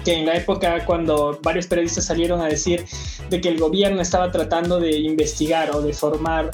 que 0.05 0.15
en 0.15 0.27
la 0.27 0.35
época 0.35 0.85
cuando 0.85 1.39
varios 1.43 1.67
periodistas 1.67 2.07
salieron 2.07 2.41
a 2.41 2.47
decir 2.47 2.85
de 3.31 3.41
que 3.41 3.49
el 3.49 3.59
gobierno 3.59 4.01
estaba 4.01 4.31
tratando 4.31 4.79
de 4.81 4.97
investigar 4.99 5.75
o 5.75 5.83
de 5.83 5.93
formar 5.93 6.51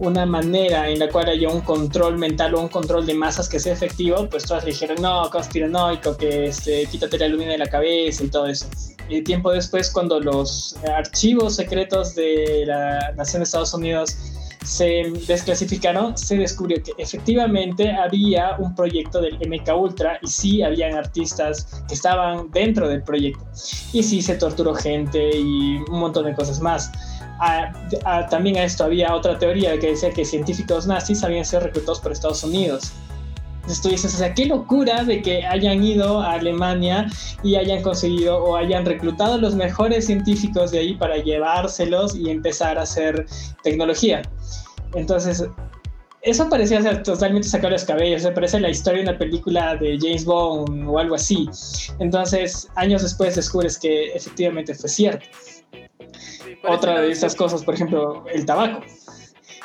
una 0.00 0.24
manera 0.24 0.88
en 0.88 0.98
la 0.98 1.08
cual 1.10 1.28
haya 1.28 1.48
un 1.48 1.60
control 1.60 2.16
mental 2.16 2.54
o 2.54 2.60
un 2.60 2.68
control 2.68 3.04
de 3.04 3.14
masas 3.14 3.48
que 3.50 3.60
sea 3.60 3.74
efectivo, 3.74 4.26
pues 4.30 4.44
todas 4.46 4.64
dijeron, 4.64 4.96
no, 5.02 5.28
conspiranoico, 5.30 6.16
que 6.16 6.46
este, 6.46 6.86
quítate 6.86 7.18
la 7.18 7.28
lumina 7.28 7.52
de 7.52 7.58
la 7.58 7.66
cabeza 7.66 8.24
y 8.24 8.28
todo 8.28 8.46
eso. 8.46 8.66
Y 9.10 9.22
tiempo 9.22 9.52
después, 9.52 9.90
cuando 9.90 10.18
los 10.18 10.74
archivos 10.96 11.56
secretos 11.56 12.14
de 12.14 12.64
la 12.66 13.12
Nación 13.14 13.40
de 13.40 13.44
Estados 13.44 13.74
Unidos 13.74 14.16
se 14.64 15.12
desclasificaron, 15.26 16.16
se 16.16 16.36
descubrió 16.36 16.82
que 16.82 16.92
efectivamente 16.98 17.90
había 17.90 18.56
un 18.58 18.74
proyecto 18.74 19.20
del 19.20 19.38
MK 19.38 19.74
Ultra 19.74 20.18
y 20.22 20.26
sí 20.26 20.62
habían 20.62 20.96
artistas 20.96 21.82
que 21.88 21.94
estaban 21.94 22.50
dentro 22.50 22.88
del 22.88 23.02
proyecto. 23.02 23.44
Y 23.92 24.02
sí 24.02 24.20
se 24.20 24.34
torturó 24.34 24.74
gente 24.74 25.30
y 25.36 25.76
un 25.76 26.00
montón 26.00 26.26
de 26.26 26.34
cosas 26.34 26.60
más. 26.60 26.92
También 28.28 28.58
a 28.58 28.64
esto 28.64 28.84
había 28.84 29.14
otra 29.14 29.38
teoría 29.38 29.78
que 29.78 29.88
decía 29.88 30.10
que 30.10 30.24
científicos 30.24 30.86
nazis 30.86 31.24
habían 31.24 31.44
sido 31.44 31.60
reclutados 31.60 32.00
por 32.00 32.12
Estados 32.12 32.44
Unidos. 32.44 32.92
Entonces 33.60 33.82
tú 33.82 33.88
dices, 33.90 34.14
o 34.14 34.16
sea, 34.16 34.34
qué 34.34 34.46
locura 34.46 35.04
de 35.04 35.20
que 35.20 35.44
hayan 35.44 35.84
ido 35.84 36.20
a 36.20 36.32
Alemania 36.32 37.06
y 37.42 37.56
hayan 37.56 37.82
conseguido 37.82 38.42
o 38.42 38.56
hayan 38.56 38.86
reclutado 38.86 39.38
los 39.38 39.54
mejores 39.54 40.06
científicos 40.06 40.70
de 40.70 40.78
ahí 40.78 40.94
para 40.94 41.18
llevárselos 41.18 42.16
y 42.16 42.30
empezar 42.30 42.78
a 42.78 42.82
hacer 42.82 43.26
tecnología. 43.62 44.22
Entonces, 44.94 45.44
eso 46.22 46.48
parecía 46.48 46.82
ser 46.82 47.02
totalmente 47.02 47.48
sacar 47.48 47.70
los 47.70 47.84
cabellos, 47.84 48.22
se 48.22 48.32
parece 48.32 48.60
la 48.60 48.68
historia 48.68 49.02
de 49.02 49.08
una 49.10 49.18
película 49.18 49.76
de 49.76 49.98
James 50.00 50.24
Bond 50.24 50.88
o 50.88 50.98
algo 50.98 51.14
así. 51.14 51.48
Entonces, 51.98 52.68
años 52.76 53.02
después 53.02 53.36
descubres 53.36 53.78
que 53.78 54.12
efectivamente 54.12 54.74
fue 54.74 54.88
cierto. 54.88 55.26
Otra 56.68 57.00
de 57.00 57.10
estas 57.10 57.34
cosas, 57.34 57.64
por 57.64 57.74
ejemplo, 57.74 58.24
el 58.32 58.44
tabaco. 58.44 58.82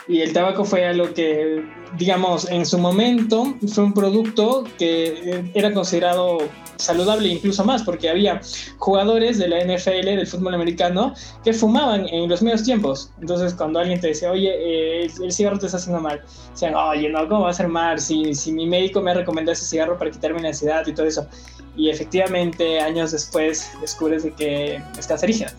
Y 0.07 0.21
el 0.21 0.33
tabaco 0.33 0.65
fue 0.65 0.85
algo 0.85 1.12
que, 1.13 1.63
digamos, 1.97 2.47
en 2.51 2.65
su 2.65 2.77
momento 2.77 3.55
fue 3.74 3.85
un 3.85 3.93
producto 3.93 4.63
que 4.77 5.07
eh, 5.07 5.51
era 5.55 5.74
considerado 5.74 6.38
saludable 6.75 7.29
incluso 7.29 7.63
más, 7.65 7.81
porque 7.81 8.09
había 8.09 8.39
jugadores 8.77 9.39
de 9.39 9.47
la 9.47 9.63
NFL, 9.63 10.05
del 10.05 10.27
fútbol 10.27 10.53
americano, 10.53 11.15
que 11.43 11.53
fumaban 11.53 12.07
en 12.07 12.29
los 12.29 12.43
medios 12.43 12.63
tiempos. 12.63 13.09
Entonces, 13.19 13.55
cuando 13.55 13.79
alguien 13.79 14.00
te 14.00 14.07
decía, 14.09 14.29
oye, 14.29 14.51
eh, 14.55 15.09
el 15.24 15.31
cigarro 15.31 15.57
te 15.57 15.65
está 15.65 15.77
haciendo 15.77 16.01
mal, 16.01 16.21
decían, 16.51 16.75
oye, 16.75 17.09
no, 17.09 17.27
¿cómo 17.27 17.41
va 17.45 17.50
a 17.50 17.53
ser 17.53 17.67
mal? 17.67 18.00
Si, 18.00 18.35
si 18.35 18.51
mi 18.51 18.67
médico 18.67 19.01
me 19.01 19.12
ha 19.12 19.15
recomendado 19.15 19.53
ese 19.53 19.65
cigarro 19.65 19.97
para 19.97 20.12
quitarme 20.12 20.41
la 20.41 20.50
ansiedad 20.50 20.85
y 20.85 20.93
todo 20.93 21.07
eso. 21.07 21.27
Y 21.75 21.89
efectivamente, 21.89 22.79
años 22.79 23.12
después, 23.12 23.71
descubres 23.81 24.24
de 24.24 24.33
que 24.33 24.81
es 25.00 25.07
cancerígeno. 25.07 25.51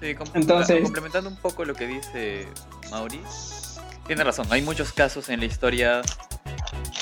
Sí, 0.00 0.14
Entonces- 0.34 0.82
complementando 0.82 1.28
un 1.28 1.36
poco 1.36 1.64
lo 1.64 1.74
que 1.74 1.86
dice 1.86 2.46
Mauri, 2.90 3.20
tiene 4.06 4.24
razón. 4.24 4.46
Hay 4.50 4.62
muchos 4.62 4.92
casos 4.92 5.28
en 5.28 5.40
la 5.40 5.46
historia 5.46 6.02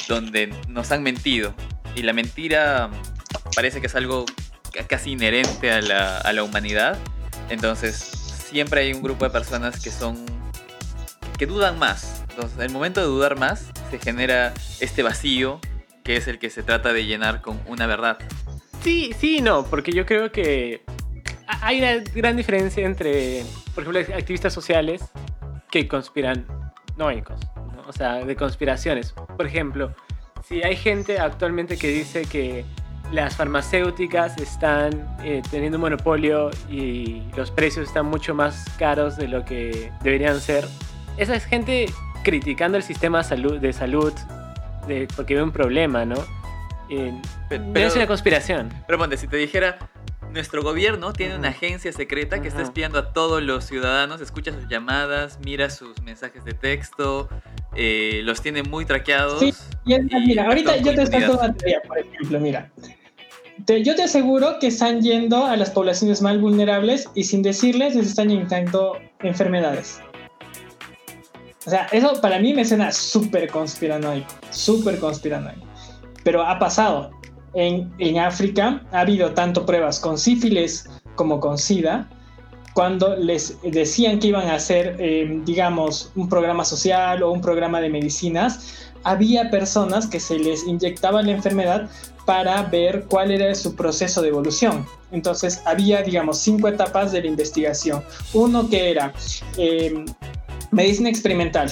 donde 0.08 0.48
nos 0.68 0.90
han 0.92 1.02
mentido. 1.02 1.54
Y 1.94 2.02
la 2.02 2.12
mentira 2.12 2.90
parece 3.54 3.80
que 3.80 3.86
es 3.88 3.94
algo 3.94 4.24
ca- 4.72 4.86
casi 4.86 5.12
inherente 5.12 5.72
a 5.72 5.80
la, 5.80 6.18
a 6.18 6.32
la 6.32 6.42
humanidad. 6.42 6.98
Entonces, 7.48 7.94
siempre 7.96 8.82
hay 8.82 8.92
un 8.92 9.02
grupo 9.02 9.24
de 9.24 9.30
personas 9.30 9.80
que 9.80 9.90
son. 9.90 10.24
que 11.38 11.46
dudan 11.46 11.78
más. 11.78 12.22
Entonces, 12.30 12.56
en 12.58 12.64
el 12.64 12.70
momento 12.70 13.00
de 13.00 13.06
dudar 13.06 13.38
más, 13.38 13.66
se 13.90 13.98
genera 13.98 14.52
este 14.80 15.02
vacío 15.02 15.60
que 16.04 16.16
es 16.16 16.28
el 16.28 16.38
que 16.38 16.48
se 16.48 16.62
trata 16.62 16.92
de 16.92 17.04
llenar 17.04 17.40
con 17.42 17.60
una 17.66 17.86
verdad. 17.86 18.18
Sí, 18.82 19.12
sí, 19.18 19.40
no, 19.42 19.66
porque 19.66 19.92
yo 19.92 20.06
creo 20.06 20.32
que 20.32 20.82
ha- 21.46 21.66
hay 21.66 21.78
una 21.80 21.96
gran 22.14 22.36
diferencia 22.36 22.86
entre, 22.86 23.44
por 23.74 23.84
ejemplo, 23.84 24.16
activistas 24.16 24.52
sociales 24.54 25.02
que 25.70 25.86
conspiran 25.86 26.46
noicos, 27.00 27.40
¿no? 27.56 27.82
o 27.88 27.92
sea, 27.92 28.24
de 28.24 28.36
conspiraciones. 28.36 29.12
Por 29.12 29.46
ejemplo, 29.46 29.92
si 30.46 30.62
hay 30.62 30.76
gente 30.76 31.18
actualmente 31.18 31.76
que 31.76 31.88
dice 31.88 32.22
que 32.26 32.64
las 33.10 33.34
farmacéuticas 33.34 34.36
están 34.38 35.16
eh, 35.24 35.42
teniendo 35.50 35.78
un 35.78 35.82
monopolio 35.82 36.50
y 36.70 37.22
los 37.36 37.50
precios 37.50 37.88
están 37.88 38.06
mucho 38.06 38.34
más 38.34 38.64
caros 38.78 39.16
de 39.16 39.26
lo 39.26 39.44
que 39.44 39.90
deberían 40.02 40.40
ser, 40.40 40.64
esa 41.16 41.34
es 41.34 41.44
gente 41.44 41.86
criticando 42.22 42.76
el 42.76 42.84
sistema 42.84 43.22
de 43.22 43.72
salud 43.72 44.12
de, 44.86 45.08
porque 45.16 45.34
ve 45.34 45.42
un 45.42 45.50
problema, 45.52 46.04
¿no? 46.04 46.16
Eh, 46.88 47.12
Pe- 47.48 47.58
no 47.58 47.72
pero- 47.72 47.86
es 47.88 47.96
una 47.96 48.06
conspiración. 48.06 48.68
Pero 48.86 48.98
ponte, 48.98 49.16
si 49.16 49.26
te 49.26 49.36
dijera, 49.36 49.78
nuestro 50.32 50.62
gobierno 50.62 51.12
tiene 51.12 51.36
una 51.36 51.48
agencia 51.48 51.92
secreta 51.92 52.40
que 52.40 52.48
está 52.48 52.62
espiando 52.62 52.98
a 52.98 53.12
todos 53.12 53.42
los 53.42 53.64
ciudadanos, 53.64 54.20
escucha 54.20 54.52
sus 54.52 54.68
llamadas, 54.68 55.38
mira 55.44 55.70
sus 55.70 56.00
mensajes 56.02 56.44
de 56.44 56.52
texto, 56.52 57.28
eh, 57.74 58.20
los 58.24 58.40
tiene 58.40 58.62
muy 58.62 58.84
traqueados. 58.84 59.40
Sí, 59.40 59.52
Y 59.84 59.94
es 59.94 60.04
más, 60.04 60.22
y 60.22 60.26
mira, 60.26 60.46
ahorita 60.46 60.76
yo 60.78 60.94
te 60.94 61.06
saco 61.06 61.32
una 61.38 61.52
teoría, 61.54 61.82
por 61.86 61.98
ejemplo, 61.98 62.40
mira. 62.40 62.70
Te- 63.66 63.82
yo 63.82 63.94
te 63.94 64.04
aseguro 64.04 64.58
que 64.58 64.68
están 64.68 65.02
yendo 65.02 65.44
a 65.46 65.56
las 65.56 65.70
poblaciones 65.70 66.22
más 66.22 66.40
vulnerables 66.40 67.08
y 67.14 67.24
sin 67.24 67.42
decirles 67.42 67.94
les 67.94 68.06
están 68.06 68.30
inyectando 68.30 68.98
enfermedades. 69.20 70.00
O 71.66 71.70
sea, 71.70 71.86
eso 71.92 72.18
para 72.22 72.38
mí 72.38 72.54
me 72.54 72.64
suena 72.64 72.90
súper 72.90 73.50
conspiranoico, 73.50 74.28
súper 74.50 74.98
conspiranoico. 74.98 75.66
Pero 76.24 76.42
ha 76.42 76.58
pasado. 76.58 77.10
En, 77.54 77.92
en 77.98 78.18
África 78.18 78.82
ha 78.92 79.00
habido 79.00 79.32
tanto 79.32 79.66
pruebas 79.66 79.98
con 79.98 80.18
sífilis 80.18 80.88
como 81.16 81.40
con 81.40 81.58
SIDA, 81.58 82.08
cuando 82.74 83.16
les 83.16 83.58
decían 83.62 84.18
que 84.20 84.28
iban 84.28 84.48
a 84.48 84.54
hacer, 84.54 84.96
eh, 84.98 85.40
digamos, 85.44 86.12
un 86.14 86.28
programa 86.28 86.64
social 86.64 87.22
o 87.22 87.32
un 87.32 87.40
programa 87.40 87.80
de 87.80 87.90
medicinas, 87.90 88.90
había 89.02 89.50
personas 89.50 90.06
que 90.06 90.20
se 90.20 90.38
les 90.38 90.66
inyectaba 90.66 91.22
la 91.22 91.32
enfermedad 91.32 91.90
para 92.26 92.62
ver 92.62 93.06
cuál 93.08 93.32
era 93.32 93.54
su 93.54 93.74
proceso 93.74 94.22
de 94.22 94.28
evolución. 94.28 94.86
Entonces 95.10 95.62
había, 95.66 96.02
digamos, 96.02 96.38
cinco 96.38 96.68
etapas 96.68 97.10
de 97.12 97.22
la 97.22 97.26
investigación. 97.26 98.02
Uno 98.32 98.68
que 98.68 98.90
era 98.90 99.12
eh, 99.56 100.04
medicina 100.70 101.08
experimental. 101.08 101.70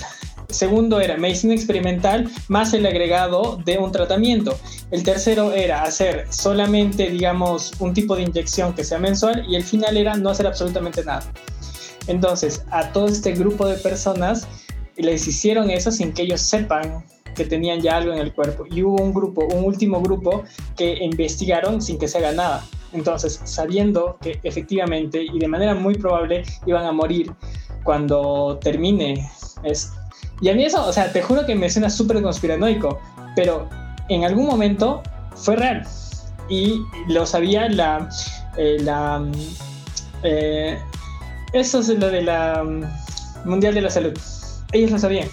Segundo 0.49 0.99
era 1.00 1.19
medicina 1.19 1.55
experimental 1.55 2.31
más 2.49 2.73
el 2.73 2.87
agregado 2.87 3.59
de 3.64 3.76
un 3.76 3.93
tratamiento. 3.93 4.57
El 4.90 5.02
tercero 5.02 5.52
era 5.52 5.83
hacer 5.83 6.26
solamente, 6.31 7.11
digamos, 7.11 7.73
un 7.81 7.93
tipo 7.93 8.17
de 8.17 8.23
inyección 8.23 8.73
que 8.73 8.83
sea 8.83 8.99
mensual 8.99 9.45
y 9.47 9.57
el 9.57 9.62
final 9.62 9.99
era 9.99 10.17
no 10.17 10.31
hacer 10.31 10.47
absolutamente 10.47 11.05
nada. 11.05 11.31
Entonces, 12.07 12.64
a 12.71 12.90
todo 12.93 13.09
este 13.09 13.33
grupo 13.33 13.67
de 13.67 13.76
personas 13.76 14.49
les 14.97 15.28
hicieron 15.28 15.71
eso 15.71 15.93
sin 15.93 16.12
que 16.14 16.23
ellos 16.23 16.40
sepan 16.40 17.05
que 17.35 17.45
tenían 17.45 17.81
ya 17.81 17.99
algo 17.99 18.12
en 18.12 18.19
el 18.19 18.33
cuerpo. 18.33 18.64
Y 18.71 18.83
hubo 18.83 19.02
un 19.02 19.12
grupo, 19.12 19.47
un 19.55 19.64
último 19.64 20.00
grupo 20.00 20.45
que 20.76 20.97
investigaron 21.05 21.83
sin 21.83 21.99
que 21.99 22.09
se 22.09 22.19
haga 22.19 22.33
nada. 22.33 22.64
Entonces, 22.95 23.38
sabiendo 23.45 24.17
que 24.21 24.40
efectivamente 24.43 25.23
y 25.23 25.38
de 25.38 25.47
manera 25.47 25.75
muy 25.75 25.95
probable 25.95 26.43
iban 26.67 26.87
a 26.87 26.93
morir 26.93 27.33
cuando 27.85 28.59
termine 28.62 29.31
esto. 29.62 30.07
Y 30.40 30.49
a 30.49 30.54
mí 30.54 30.64
eso, 30.64 30.87
o 30.87 30.92
sea, 30.92 31.12
te 31.12 31.23
juro 31.23 31.45
que 31.47 31.54
me 31.54 31.68
suena 31.68 31.90
súper 31.90 32.23
conspiranoico, 32.23 33.00
pero 33.35 33.68
en 34.09 34.25
algún 34.25 34.47
momento 34.47 35.02
fue 35.35 35.57
real. 35.57 35.87
Y 36.49 36.83
lo 37.09 37.26
sabía 37.26 37.68
la... 37.68 38.09
eh, 38.57 38.78
la 38.80 39.23
eh, 40.23 40.78
eso 41.52 41.80
es 41.80 41.88
lo 41.88 42.11
de 42.11 42.23
la 42.23 42.62
mm, 42.62 43.49
Mundial 43.49 43.75
de 43.75 43.83
la 43.83 43.90
Salud. 43.90 44.12
Ellos 44.73 44.90
lo 44.90 44.99
sabían. 44.99 45.28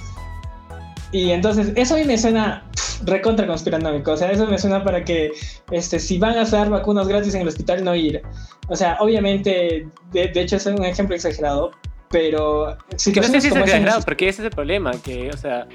Y 1.12 1.32
entonces, 1.32 1.72
eso 1.76 1.96
a 1.96 1.98
mí 1.98 2.04
me 2.06 2.18
suena 2.18 2.64
recontra 3.04 3.48
conspiranoico. 3.48 4.12
O 4.12 4.18
sea, 4.18 4.32
eso 4.32 4.48
me 4.48 4.58
suena 4.58 4.84
para 4.84 5.04
que 5.04 5.32
este, 5.72 6.00
si 6.00 6.18
van 6.18 6.38
a 6.38 6.46
dar 6.46 6.70
vacunas 6.70 7.08
gratis 7.08 7.34
en 7.36 7.42
el 7.42 7.48
hospital, 7.48 7.84
no 7.84 7.96
ir. 7.96 8.22
O 8.68 8.76
sea, 8.76 8.98
obviamente, 9.00 9.88
de, 10.12 10.32
hecho 10.36 10.58
es 10.58 10.66
un 10.66 10.84
ejemplo 10.84 11.16
exagerado, 11.16 11.72
pero... 12.10 12.78
Si 12.96 13.12
no 13.12 13.24
sé 13.24 13.42
si 13.42 13.48
es 13.48 13.56
exagerado, 13.56 14.02
porque 14.02 14.30
ese 14.30 14.42
es 14.42 14.46
el 14.46 14.52
problema, 14.52 14.92
que, 15.04 15.30
o 15.30 15.38
sea, 15.38 15.68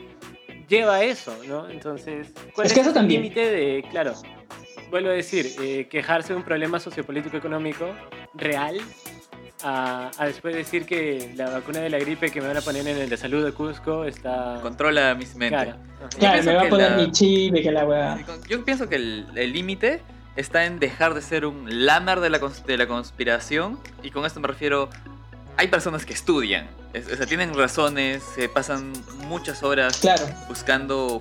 lleva 0.68 0.96
a 0.96 1.04
eso, 1.04 1.36
¿no? 1.46 1.68
Entonces, 1.68 2.32
¿cuál 2.54 2.66
es, 2.66 2.72
que 2.72 2.80
eso 2.80 2.98
el 2.98 3.08
límite 3.08 3.40
de, 3.40 3.84
claro, 3.90 4.14
vuelvo 4.90 5.10
a 5.10 5.12
decir, 5.12 5.52
eh, 5.60 5.88
quejarse 5.90 6.32
de 6.32 6.38
un 6.38 6.44
problema 6.44 6.78
sociopolítico 6.78 7.36
económico 7.36 7.88
real 8.34 8.80
a, 9.62 10.10
después 10.24 10.54
decir 10.54 10.86
que 10.86 11.32
la 11.36 11.50
vacuna 11.50 11.80
de 11.80 11.90
la 11.90 11.98
gripe 11.98 12.30
que 12.30 12.40
me 12.40 12.48
van 12.48 12.56
a 12.56 12.62
poner 12.62 12.86
en 12.86 12.96
el 12.96 13.10
de 13.10 13.16
salud 13.16 13.44
de 13.44 13.52
Cusco 13.52 14.04
está... 14.04 14.58
Controla 14.62 15.14
mis 15.14 15.34
mente. 15.34 15.74
Claro, 16.18 16.42
me 16.42 16.54
va 16.54 16.62
a 16.62 16.68
poner 16.68 16.96
mi 16.96 17.10
chip 17.10 17.54
y 17.54 17.62
que 17.62 17.70
la 17.70 17.84
weá... 17.84 18.18
Yo 18.48 18.64
pienso 18.64 18.88
que 18.88 18.96
el 18.96 19.52
límite 19.52 20.00
está 20.36 20.64
en 20.64 20.78
dejar 20.78 21.14
de 21.14 21.22
ser 21.22 21.44
un 21.44 21.84
lamer 21.84 22.20
de 22.20 22.30
la, 22.30 22.38
de 22.38 22.76
la 22.78 22.86
conspiración 22.86 23.78
y 24.02 24.10
con 24.10 24.24
esto 24.24 24.40
me 24.40 24.48
refiero... 24.48 24.88
Hay 25.60 25.68
personas 25.68 26.06
que 26.06 26.14
estudian, 26.14 26.70
o 26.94 27.16
sea, 27.16 27.26
tienen 27.26 27.52
razones, 27.52 28.22
se 28.34 28.48
pasan 28.48 28.94
muchas 29.28 29.62
horas 29.62 30.00
buscando 30.48 31.20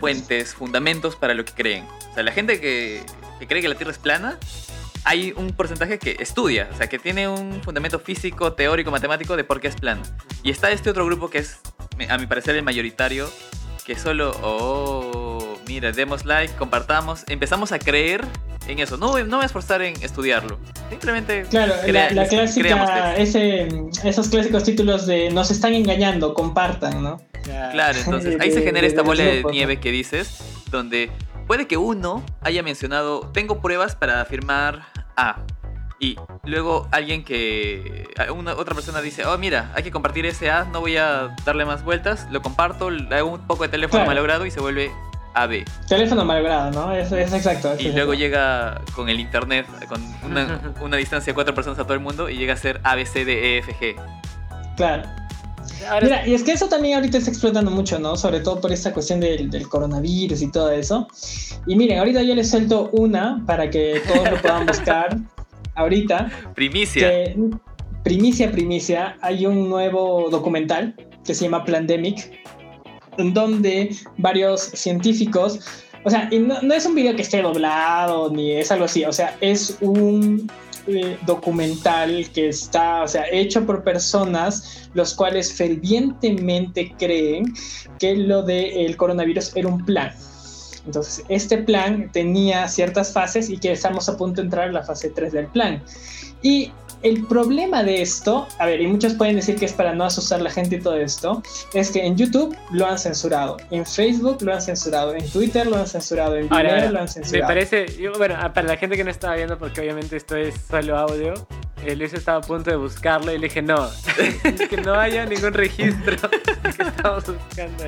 fuentes, 0.00 0.54
fundamentos 0.54 1.16
para 1.16 1.34
lo 1.34 1.44
que 1.44 1.52
creen. 1.52 1.84
O 2.10 2.14
sea, 2.14 2.22
la 2.22 2.32
gente 2.32 2.62
que, 2.62 3.04
que 3.38 3.46
cree 3.46 3.60
que 3.60 3.68
la 3.68 3.74
Tierra 3.74 3.92
es 3.92 3.98
plana 3.98 4.38
hay 5.04 5.34
un 5.36 5.52
porcentaje 5.52 5.98
que 5.98 6.16
estudia, 6.18 6.70
o 6.72 6.76
sea, 6.78 6.88
que 6.88 6.98
tiene 6.98 7.28
un 7.28 7.62
fundamento 7.62 7.98
físico, 7.98 8.54
teórico, 8.54 8.90
matemático 8.90 9.36
de 9.36 9.44
por 9.44 9.60
qué 9.60 9.68
es 9.68 9.76
plano. 9.76 10.00
Y 10.42 10.50
está 10.50 10.70
este 10.70 10.88
otro 10.88 11.04
grupo 11.04 11.28
que 11.28 11.40
es, 11.40 11.60
a 12.08 12.16
mi 12.16 12.24
parecer, 12.24 12.56
el 12.56 12.62
mayoritario, 12.62 13.30
que 13.84 13.98
solo, 13.98 14.34
oh, 14.42 15.53
mira, 15.66 15.92
demos 15.92 16.24
like, 16.24 16.54
compartamos, 16.54 17.24
empezamos 17.28 17.72
a 17.72 17.78
creer 17.78 18.24
en 18.66 18.78
eso. 18.78 18.96
No, 18.96 19.18
no 19.24 19.36
voy 19.36 19.42
a 19.42 19.46
esforzar 19.46 19.82
en 19.82 20.00
estudiarlo. 20.02 20.58
Simplemente. 20.90 21.44
Claro, 21.50 21.74
la, 21.86 22.26
clásica, 22.26 23.16
ese, 23.16 23.68
esos 24.04 24.28
clásicos 24.28 24.64
títulos 24.64 25.06
de 25.06 25.30
nos 25.30 25.50
están 25.50 25.74
engañando, 25.74 26.34
compartan, 26.34 27.02
¿no? 27.02 27.20
Claro, 27.44 27.98
entonces 28.04 28.40
ahí 28.40 28.50
se 28.50 28.62
genera 28.62 28.86
esta 28.86 29.02
bola 29.02 29.22
de 29.22 29.44
nieve 29.50 29.78
que 29.78 29.90
dices, 29.90 30.38
donde 30.70 31.10
puede 31.46 31.66
que 31.66 31.76
uno 31.76 32.24
haya 32.40 32.62
mencionado, 32.62 33.30
tengo 33.32 33.60
pruebas 33.60 33.96
para 33.96 34.20
afirmar 34.20 34.86
A. 35.16 35.42
Y 36.00 36.16
luego 36.44 36.88
alguien 36.90 37.24
que. 37.24 38.08
Una, 38.34 38.54
otra 38.54 38.74
persona 38.74 39.00
dice, 39.00 39.24
oh, 39.26 39.38
mira, 39.38 39.70
hay 39.74 39.82
que 39.82 39.90
compartir 39.90 40.26
ese 40.26 40.50
A, 40.50 40.64
no 40.64 40.80
voy 40.80 40.96
a 40.96 41.34
darle 41.44 41.64
más 41.64 41.84
vueltas, 41.84 42.26
lo 42.30 42.42
comparto, 42.42 42.90
le 42.90 43.14
hago 43.14 43.30
un 43.30 43.46
poco 43.46 43.62
de 43.62 43.68
teléfono 43.68 44.04
malogrado 44.04 44.44
y 44.44 44.50
se 44.50 44.60
vuelve 44.60 44.90
AB. 45.34 45.64
Teléfono 45.88 46.24
malogrado, 46.24 46.70
¿no? 46.70 46.92
Es, 46.94 47.12
exacto. 47.12 47.74
y 47.78 47.92
luego 47.92 48.14
llega 48.14 48.80
con 48.94 49.08
el 49.08 49.20
internet, 49.20 49.66
con 49.88 50.00
una, 50.24 50.60
una, 50.82 50.96
distancia 50.96 51.32
de 51.32 51.34
cuatro 51.34 51.54
personas 51.54 51.78
a 51.78 51.84
todo 51.84 51.94
el 51.94 52.00
mundo 52.00 52.30
y 52.30 52.36
llega 52.36 52.54
a 52.54 52.56
ser 52.56 52.80
ABCDEFG. 52.82 53.96
Claro. 54.76 55.02
Mira, 56.02 56.26
y 56.26 56.34
es 56.34 56.42
que 56.42 56.52
eso 56.52 56.68
también 56.68 56.96
ahorita 56.96 57.18
está 57.18 57.30
explotando 57.30 57.70
mucho, 57.70 57.98
¿no? 57.98 58.16
Sobre 58.16 58.40
todo 58.40 58.60
por 58.60 58.72
esta 58.72 58.92
cuestión 58.92 59.20
del, 59.20 59.68
coronavirus 59.68 60.42
y 60.42 60.50
todo 60.50 60.70
eso. 60.70 61.08
Y 61.66 61.76
miren, 61.76 61.98
ahorita 61.98 62.22
yo 62.22 62.34
les 62.34 62.50
suelto 62.50 62.90
una 62.92 63.42
para 63.46 63.70
que 63.70 64.00
todos 64.06 64.30
lo 64.30 64.40
puedan 64.40 64.66
buscar. 64.66 65.16
ahorita. 65.74 66.30
Primicia. 66.54 67.10
primicia, 68.02 68.50
primicia. 68.50 69.16
Hay 69.20 69.46
un 69.46 69.68
nuevo 69.68 70.28
documental 70.30 70.94
que 71.24 71.34
se 71.34 71.44
llama 71.44 71.64
Plandemic, 71.64 72.32
donde 73.18 73.94
varios 74.18 74.60
científicos 74.60 75.60
o 76.04 76.10
sea, 76.10 76.28
no, 76.30 76.74
es 76.74 76.84
un 76.84 76.94
video 76.94 77.16
que 77.16 77.22
esté 77.22 77.40
doblado 77.40 78.30
ni 78.30 78.52
es 78.52 78.70
algo 78.70 78.84
así. 78.84 79.04
O 79.04 79.12
sea, 79.12 79.36
es 79.40 79.78
un 79.80 80.50
eh, 80.86 81.16
documental 81.24 82.28
que 82.34 82.50
está, 82.50 83.02
o 83.02 83.08
sea, 83.08 83.24
hecho 83.32 83.64
por 83.64 83.82
personas 83.82 84.88
los 84.92 85.14
cuales 85.14 85.52
fervientemente 85.54 86.94
creen 86.98 87.54
que 87.98 88.14
lo 88.16 88.42
del 88.42 88.96
coronavirus 88.98 89.56
era 89.56 89.66
un 89.66 89.84
plan. 89.84 90.12
Entonces, 90.84 91.24
este 91.30 91.56
plan 91.56 92.12
tenía 92.12 92.68
ciertas 92.68 93.10
fases 93.10 93.48
y 93.48 93.56
que 93.56 93.72
estamos 93.72 94.06
a 94.10 94.18
punto 94.18 94.42
de 94.42 94.46
entrar 94.46 94.68
a 94.68 94.72
la 94.72 94.82
fase 94.82 95.08
3 95.08 95.32
del 95.32 95.46
plan. 95.46 95.82
Y 96.42 96.70
el 97.04 97.22
problema 97.26 97.84
de 97.84 98.00
esto, 98.00 98.48
a 98.58 98.66
ver, 98.66 98.80
y 98.80 98.86
muchos 98.86 99.12
pueden 99.12 99.36
decir 99.36 99.56
que 99.56 99.66
es 99.66 99.74
para 99.74 99.94
no 99.94 100.04
asustar 100.04 100.40
a 100.40 100.42
la 100.42 100.50
gente 100.50 100.76
y 100.76 100.80
todo 100.80 100.96
esto, 100.96 101.42
es 101.74 101.90
que 101.90 102.04
en 102.04 102.16
YouTube 102.16 102.56
lo 102.72 102.86
han 102.86 102.98
censurado, 102.98 103.58
en 103.70 103.84
Facebook 103.84 104.38
lo 104.40 104.54
han 104.54 104.62
censurado, 104.62 105.14
en 105.14 105.28
Twitter 105.28 105.66
lo 105.66 105.76
han 105.76 105.86
censurado, 105.86 106.36
en 106.36 106.48
Twitter 106.48 106.90
lo 106.90 107.00
han 107.00 107.08
censurado. 107.08 107.42
Me 107.42 107.54
parece, 107.54 107.86
bueno, 108.16 108.36
para 108.54 108.66
la 108.66 108.76
gente 108.78 108.96
que 108.96 109.04
no 109.04 109.10
estaba 109.10 109.36
viendo, 109.36 109.58
porque 109.58 109.82
obviamente 109.82 110.16
esto 110.16 110.34
es 110.34 110.54
solo 110.68 110.96
audio, 110.96 111.34
eh, 111.84 111.94
Luis 111.94 112.14
estaba 112.14 112.38
a 112.38 112.40
punto 112.40 112.70
de 112.70 112.76
buscarlo 112.76 113.30
y 113.30 113.36
le 113.36 113.48
dije 113.48 113.60
no, 113.60 113.90
que 114.70 114.76
no 114.78 114.94
haya 114.94 115.26
ningún 115.26 115.52
registro 115.52 116.16
que 116.76 116.82
estamos 116.82 117.24
buscando 117.26 117.84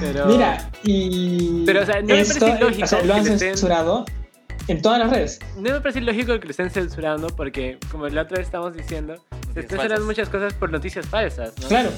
Pero, 0.00 0.26
Mira, 0.26 0.68
y 0.82 1.64
pero, 1.64 1.82
o 1.82 1.86
sea, 1.86 2.02
no 2.02 2.14
esto, 2.14 2.48
me 2.48 2.58
lógico 2.58 2.84
o 2.84 2.88
sea, 2.88 3.02
lo 3.04 3.14
han 3.14 3.38
censurado 3.38 4.04
en 4.68 4.82
todas 4.82 4.98
las 4.98 5.10
redes. 5.10 5.38
No 5.56 5.70
me 5.72 5.80
parece 5.80 6.00
lógico 6.00 6.38
que 6.38 6.46
lo 6.46 6.50
estén 6.50 6.70
censurando 6.70 7.28
porque, 7.28 7.78
como 7.90 8.08
la 8.08 8.22
otra 8.22 8.38
vez 8.38 8.46
estamos 8.46 8.74
diciendo, 8.74 9.16
se 9.52 9.60
están 9.60 9.78
censurando 9.78 10.06
muchas 10.06 10.28
cosas 10.28 10.54
por 10.54 10.70
noticias 10.70 11.06
falsas, 11.06 11.54
¿no? 11.60 11.68
Claro. 11.68 11.90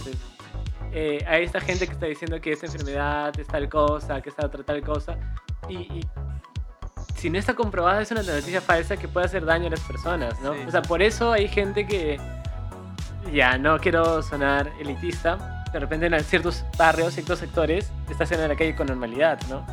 Eh, 0.93 1.25
hay 1.27 1.45
esta 1.45 1.61
gente 1.61 1.87
que 1.87 1.93
está 1.93 2.07
diciendo 2.07 2.41
que 2.41 2.53
esta 2.53 2.67
enfermedad 2.67 3.33
es 3.39 3.47
tal 3.47 3.69
cosa, 3.69 4.21
que 4.21 4.29
esta 4.29 4.47
otra 4.47 4.63
tal 4.63 4.83
cosa, 4.83 5.17
y, 5.69 6.03
si 7.17 7.31
no 7.31 7.39
está 7.39 7.55
comprobada 7.55 8.03
es 8.03 8.11
una 8.11 8.23
noticia 8.23 8.61
falsa 8.61 8.97
que 8.97 9.07
puede 9.07 9.27
hacer 9.27 9.45
daño 9.45 9.69
a 9.69 9.71
las 9.71 9.81
personas, 9.81 10.41
¿no? 10.41 10.55
O 10.67 10.71
sea, 10.71 10.83
por 10.83 11.03
eso 11.03 11.33
hay 11.33 11.49
gente 11.49 11.87
que, 11.87 12.21
ya 13.33 13.57
no 13.59 13.79
quiero 13.79 14.23
sonar 14.23 14.73
elitista, 14.81 15.65
de 15.73 15.79
repente 15.79 16.07
en 16.07 16.25
ciertos 16.25 16.65
barrios, 16.77 17.15
ciertos 17.15 17.39
sectores, 17.39 17.93
está 18.11 18.25
en 18.35 18.49
la 18.49 18.57
calle 18.57 18.75
con 18.75 18.89
normalidad, 18.89 19.39
¿no? 19.49 19.65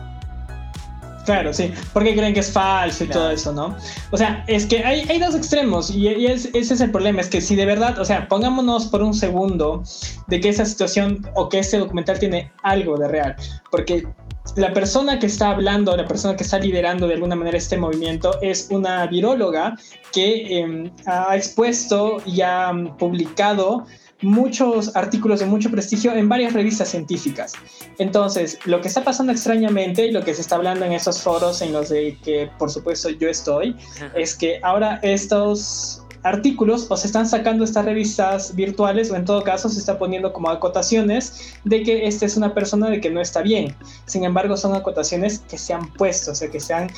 Claro, 1.30 1.54
sí, 1.54 1.72
porque 1.94 2.16
creen 2.16 2.34
que 2.34 2.40
es 2.40 2.52
falso 2.52 3.04
y 3.04 3.08
todo 3.08 3.30
eso, 3.30 3.54
¿no? 3.54 3.78
O 4.10 4.18
sea, 4.18 4.44
es 4.48 4.66
que 4.66 4.84
hay, 4.84 5.06
hay 5.08 5.20
dos 5.20 5.36
extremos 5.36 5.92
y, 5.92 6.08
ese 6.26 6.50
es 6.56 6.82
el 6.82 6.90
problema, 6.90 7.22
es 7.22 7.28
que 7.28 7.40
si 7.40 7.56
de 7.56 7.68
verdad, 7.68 8.00
o 8.00 8.04
sea, 8.04 8.28
pongámonos 8.28 8.88
por 8.88 9.04
un 9.04 9.14
segundo 9.14 9.84
de 10.26 10.40
que 10.40 10.50
esa 10.50 10.66
situación 10.66 11.30
o 11.36 11.48
que 11.48 11.60
este 11.60 11.78
documental 11.78 12.18
tiene 12.18 12.52
algo 12.64 12.98
de 12.98 13.10
real, 13.10 13.36
porque 13.70 14.08
la 14.56 14.74
persona 14.74 15.20
que 15.20 15.28
está 15.28 15.52
hablando, 15.52 15.96
la 15.96 16.08
persona 16.08 16.36
que 16.36 16.42
está 16.42 16.58
liderando 16.58 17.08
de 17.08 17.14
alguna 17.14 17.36
manera 17.36 17.60
este 17.60 17.78
movimiento 17.78 18.42
es 18.42 18.68
una 18.72 19.06
viróloga 19.06 19.78
que 20.12 20.62
em, 20.62 20.90
ha 21.06 21.36
expuesto 21.36 22.24
y 22.26 22.42
ha 22.42 22.72
publicado 22.98 23.86
muchos 24.22 24.96
artículos 24.96 25.40
de 25.40 25.46
mucho 25.46 25.72
prestigio 25.72 26.14
en 26.14 26.28
varias 26.28 26.54
revistas 26.54 26.90
científicas. 26.90 27.54
Entonces, 27.98 28.60
lo 28.66 28.82
que 28.82 28.88
está 28.88 29.04
pasando 29.04 29.32
extrañamente 29.32 30.06
y 30.06 30.12
lo 30.12 30.24
que 30.24 30.34
se 30.34 30.42
está 30.42 30.56
hablando 30.56 30.86
en 30.86 30.94
esos 30.94 31.22
foros 31.22 31.62
en 31.62 31.72
los 31.72 31.90
de 31.90 32.18
que 32.24 32.50
por 32.58 32.70
supuesto 32.70 33.10
yo 33.10 33.30
estoy, 33.30 33.76
es 34.16 34.36
que 34.36 34.60
ahora 34.64 35.00
estos 35.04 36.04
artículos 36.24 36.88
o 36.90 36.98
se 36.98 37.08
están 37.08 37.28
sacando 37.28 37.64
estas 37.64 37.86
revistas 37.86 38.56
virtuales 38.56 39.10
o 39.10 39.16
en 39.16 39.24
todo 39.24 39.44
caso 39.44 39.70
se 39.70 39.80
está 39.80 39.98
poniendo 39.98 40.34
como 40.34 40.50
acotaciones 40.50 41.56
de 41.64 41.84
que 41.84 42.08
esta 42.08 42.26
es 42.26 42.36
una 42.36 42.54
persona 42.54 42.90
de 42.90 43.00
que 43.00 43.10
no 43.10 43.22
está 43.22 43.42
bien. 43.42 43.76
Sin 44.06 44.26
embargo, 44.26 44.58
son 44.58 44.76
acotaciones 44.76 45.40
que 45.50 45.58
se 45.58 45.74
han 45.74 45.92
puesto, 45.94 46.32
o 46.32 46.36
sea, 46.36 46.50
que 46.50 46.60
se 46.60 46.74
han, 46.74 46.90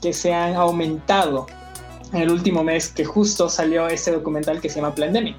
que 0.00 0.12
se 0.12 0.32
han 0.32 0.54
aumentado 0.54 1.46
en 2.12 2.22
el 2.22 2.30
último 2.30 2.64
mes 2.64 2.88
que 2.88 3.04
justo 3.04 3.48
salió 3.48 3.88
este 3.88 4.12
documental 4.12 4.60
que 4.60 4.68
se 4.70 4.76
llama 4.76 4.94
Plandemic. 4.94 5.36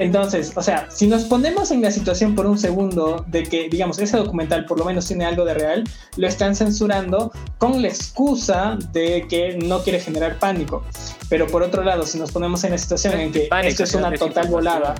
Entonces, 0.00 0.52
o 0.56 0.62
sea, 0.62 0.88
si 0.90 1.06
nos 1.06 1.24
ponemos 1.24 1.70
en 1.70 1.82
la 1.82 1.90
situación 1.90 2.34
por 2.34 2.46
un 2.46 2.58
segundo 2.58 3.22
de 3.28 3.42
que, 3.42 3.68
digamos, 3.68 3.98
ese 3.98 4.16
documental 4.16 4.64
por 4.64 4.78
lo 4.78 4.86
menos 4.86 5.06
tiene 5.06 5.26
algo 5.26 5.44
de 5.44 5.52
real, 5.52 5.84
lo 6.16 6.26
están 6.26 6.56
censurando 6.56 7.30
con 7.58 7.82
la 7.82 7.88
excusa 7.88 8.78
de 8.92 9.26
que 9.28 9.58
no 9.58 9.82
quiere 9.82 10.00
generar 10.00 10.38
pánico. 10.38 10.86
Pero 11.28 11.46
por 11.46 11.62
otro 11.62 11.84
lado, 11.84 12.06
si 12.06 12.18
nos 12.18 12.32
ponemos 12.32 12.64
en 12.64 12.70
la 12.70 12.78
situación 12.78 13.20
en 13.20 13.30
que 13.30 13.50
esto 13.64 13.84
es 13.84 13.94
una 13.94 14.10
total 14.14 14.48
volada 14.48 14.94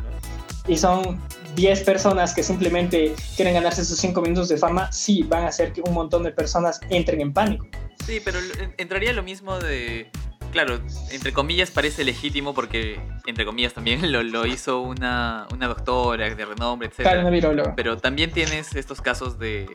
y 0.68 0.76
son 0.76 1.18
10 1.56 1.82
personas 1.84 2.34
que 2.34 2.42
simplemente 2.42 3.14
quieren 3.36 3.54
ganarse 3.54 3.86
sus 3.86 3.98
5 3.98 4.20
minutos 4.20 4.50
de 4.50 4.58
fama, 4.58 4.92
sí, 4.92 5.22
van 5.22 5.44
a 5.44 5.48
hacer 5.48 5.72
que 5.72 5.80
un 5.80 5.94
montón 5.94 6.24
de 6.24 6.32
personas 6.32 6.78
entren 6.90 7.22
en 7.22 7.32
pánico. 7.32 7.66
Sí, 8.04 8.20
pero 8.22 8.38
entraría 8.76 9.14
lo 9.14 9.22
mismo 9.22 9.58
de 9.58 10.10
claro, 10.50 10.80
entre 11.10 11.32
comillas 11.32 11.70
parece 11.70 12.04
legítimo 12.04 12.54
porque, 12.54 13.00
entre 13.26 13.44
comillas 13.44 13.72
también, 13.74 14.10
lo, 14.12 14.46
hizo 14.46 14.80
una, 14.80 15.46
una, 15.52 15.68
doctora 15.68 16.34
de 16.34 16.44
renombre, 16.44 16.88
etc. 16.88 17.72
Pero 17.76 17.96
también 17.96 18.30
tienes 18.30 18.74
estos 18.74 19.00
casos 19.00 19.38
de 19.38 19.66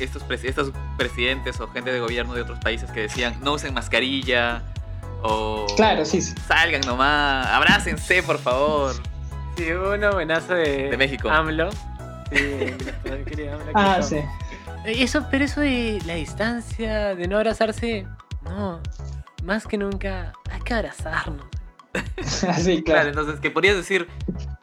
estos, 0.00 0.22
estos 0.44 0.72
presidentes 0.96 1.60
o 1.60 1.68
gente 1.68 1.92
de 1.92 2.00
gobierno 2.00 2.34
de 2.34 2.42
otros 2.42 2.58
países 2.58 2.90
que 2.90 3.02
decían 3.02 3.38
no 3.42 3.54
usen 3.54 3.74
mascarilla 3.74 4.62
o 5.22 5.66
claro, 5.76 6.04
sí, 6.04 6.20
sí. 6.20 6.34
salgan 6.46 6.80
nomás, 6.82 7.46
abrácense 7.48 8.22
por 8.22 8.38
favor. 8.38 8.94
Sí, 9.56 9.72
hubo 9.72 9.94
una 9.94 10.10
amenaza 10.10 10.54
de, 10.54 10.90
de 10.90 10.96
México. 10.96 11.28
AMLO. 11.28 11.70
ah, 13.74 14.00
sí. 14.02 14.18
Eso, 14.84 15.26
pero 15.30 15.44
eso 15.44 15.60
de 15.60 15.98
la 16.06 16.14
distancia, 16.14 17.16
de 17.16 17.26
no 17.26 17.36
abrazarse, 17.36 18.06
no. 18.42 18.80
Más 19.44 19.66
que 19.66 19.78
nunca, 19.78 20.32
hay 20.50 20.60
que 20.60 20.74
abrazarnos. 20.74 21.46
Así, 22.48 22.82
Claro, 22.82 22.84
claro. 22.84 23.08
entonces 23.08 23.40
que 23.40 23.50
podrías 23.50 23.76
decir 23.76 24.06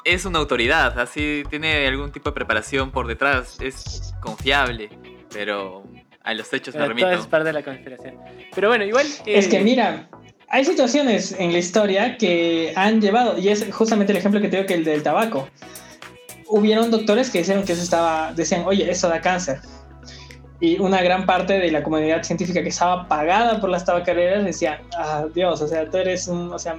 es 0.03 0.25
una 0.25 0.37
autoridad, 0.39 0.99
así 0.99 1.43
tiene 1.49 1.87
algún 1.87 2.11
tipo 2.11 2.29
de 2.29 2.35
preparación 2.35 2.91
por 2.91 3.07
detrás, 3.07 3.57
es 3.59 4.13
confiable, 4.21 4.89
pero 5.33 5.83
a 6.23 6.33
los 6.35 6.53
hechos 6.53 6.75
me 6.75 6.81
Pero 6.81 6.95
todo 6.95 7.05
remito. 7.07 7.21
es 7.21 7.27
parte 7.27 7.47
de 7.47 7.53
la 7.53 7.63
conspiración. 7.63 8.15
Pero 8.53 8.67
bueno, 8.69 8.85
igual. 8.85 9.07
Es 9.25 9.47
que 9.47 9.59
mira, 9.61 10.07
hay 10.49 10.63
situaciones 10.63 11.31
en 11.39 11.51
la 11.51 11.57
historia 11.57 12.17
que 12.17 12.71
han 12.75 13.01
llevado, 13.01 13.37
y 13.39 13.49
es 13.49 13.65
justamente 13.73 14.11
el 14.11 14.19
ejemplo 14.19 14.39
que 14.39 14.47
te 14.49 14.57
digo 14.57 14.67
que 14.67 14.75
el 14.75 14.83
del 14.83 15.01
tabaco. 15.01 15.49
Hubieron 16.47 16.91
doctores 16.91 17.31
que 17.31 17.39
dijeron 17.39 17.65
que 17.65 17.73
eso 17.73 17.81
estaba, 17.81 18.31
decían, 18.33 18.61
oye, 18.67 18.89
eso 18.89 19.09
da 19.09 19.19
cáncer. 19.19 19.59
Y 20.65 20.79
una 20.79 20.99
gran 21.03 21.27
parte 21.27 21.59
de 21.59 21.69
la 21.69 21.83
comunidad 21.83 22.23
científica 22.23 22.63
que 22.63 22.69
estaba 22.69 23.07
pagada 23.07 23.61
por 23.61 23.69
las 23.69 23.85
tabacaleras 23.85 24.43
decía, 24.43 24.81
ah, 24.97 25.25
Dios, 25.35 25.61
o 25.61 25.67
sea, 25.67 25.87
tú 25.91 25.97
eres 25.97 26.27
un, 26.27 26.51
o 26.51 26.57
sea, 26.57 26.75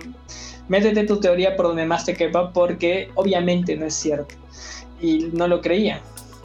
métete 0.67 1.05
tu 1.05 1.21
teoría 1.21 1.55
por 1.55 1.69
donde 1.69 1.87
más 1.87 2.05
te 2.05 2.15
quepa 2.15 2.53
porque 2.53 3.11
obviamente 3.15 3.77
no 3.77 3.87
es 3.87 3.95
cierto. 3.95 4.35
Y 5.01 5.31
no 5.33 5.47
lo 5.47 5.61
creían. 5.61 6.01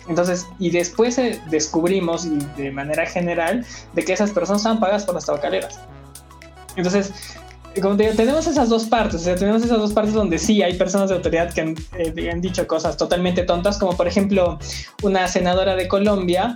Entonces, 0.08 0.46
y 0.60 0.70
después 0.70 1.18
eh, 1.18 1.42
descubrimos, 1.50 2.28
y 2.28 2.38
de 2.62 2.70
manera 2.70 3.08
general, 3.08 3.66
de 3.94 4.06
que 4.06 4.14
esas 4.14 4.30
personas 4.30 4.60
estaban 4.62 4.80
pagadas 4.80 5.06
por 5.06 5.16
las 5.16 5.26
tabacaleras. 5.26 5.80
Entonces, 6.76 7.12
como 7.82 7.98
te 7.98 8.04
digo, 8.04 8.16
tenemos 8.16 8.46
esas 8.46 8.70
dos 8.70 8.84
partes, 8.86 9.22
o 9.22 9.24
sea, 9.24 9.36
tenemos 9.36 9.64
esas 9.64 9.80
dos 9.80 9.94
partes 9.94 10.14
donde 10.14 10.38
sí 10.38 10.62
hay 10.62 10.76
personas 10.76 11.10
de 11.10 11.16
autoridad 11.16 11.52
que 11.52 11.62
han, 11.62 11.76
eh, 11.98 12.30
han 12.32 12.42
dicho 12.42 12.68
cosas 12.68 12.98
totalmente 12.98 13.42
tontas, 13.42 13.80
como 13.80 13.98
por 13.98 14.08
ejemplo 14.08 14.60
una 15.02 15.28
senadora 15.28 15.76
de 15.76 15.88
Colombia 15.88 16.56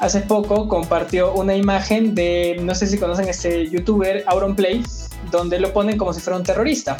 hace 0.00 0.22
poco 0.22 0.66
compartió 0.66 1.32
una 1.34 1.54
imagen 1.54 2.14
de, 2.14 2.58
no 2.62 2.74
sé 2.74 2.86
si 2.86 2.98
conocen 2.98 3.28
este 3.28 3.68
youtuber, 3.68 4.24
Auronplay, 4.26 4.82
donde 5.30 5.60
lo 5.60 5.72
ponen 5.72 5.98
como 5.98 6.12
si 6.12 6.20
fuera 6.20 6.38
un 6.38 6.42
terrorista, 6.42 6.96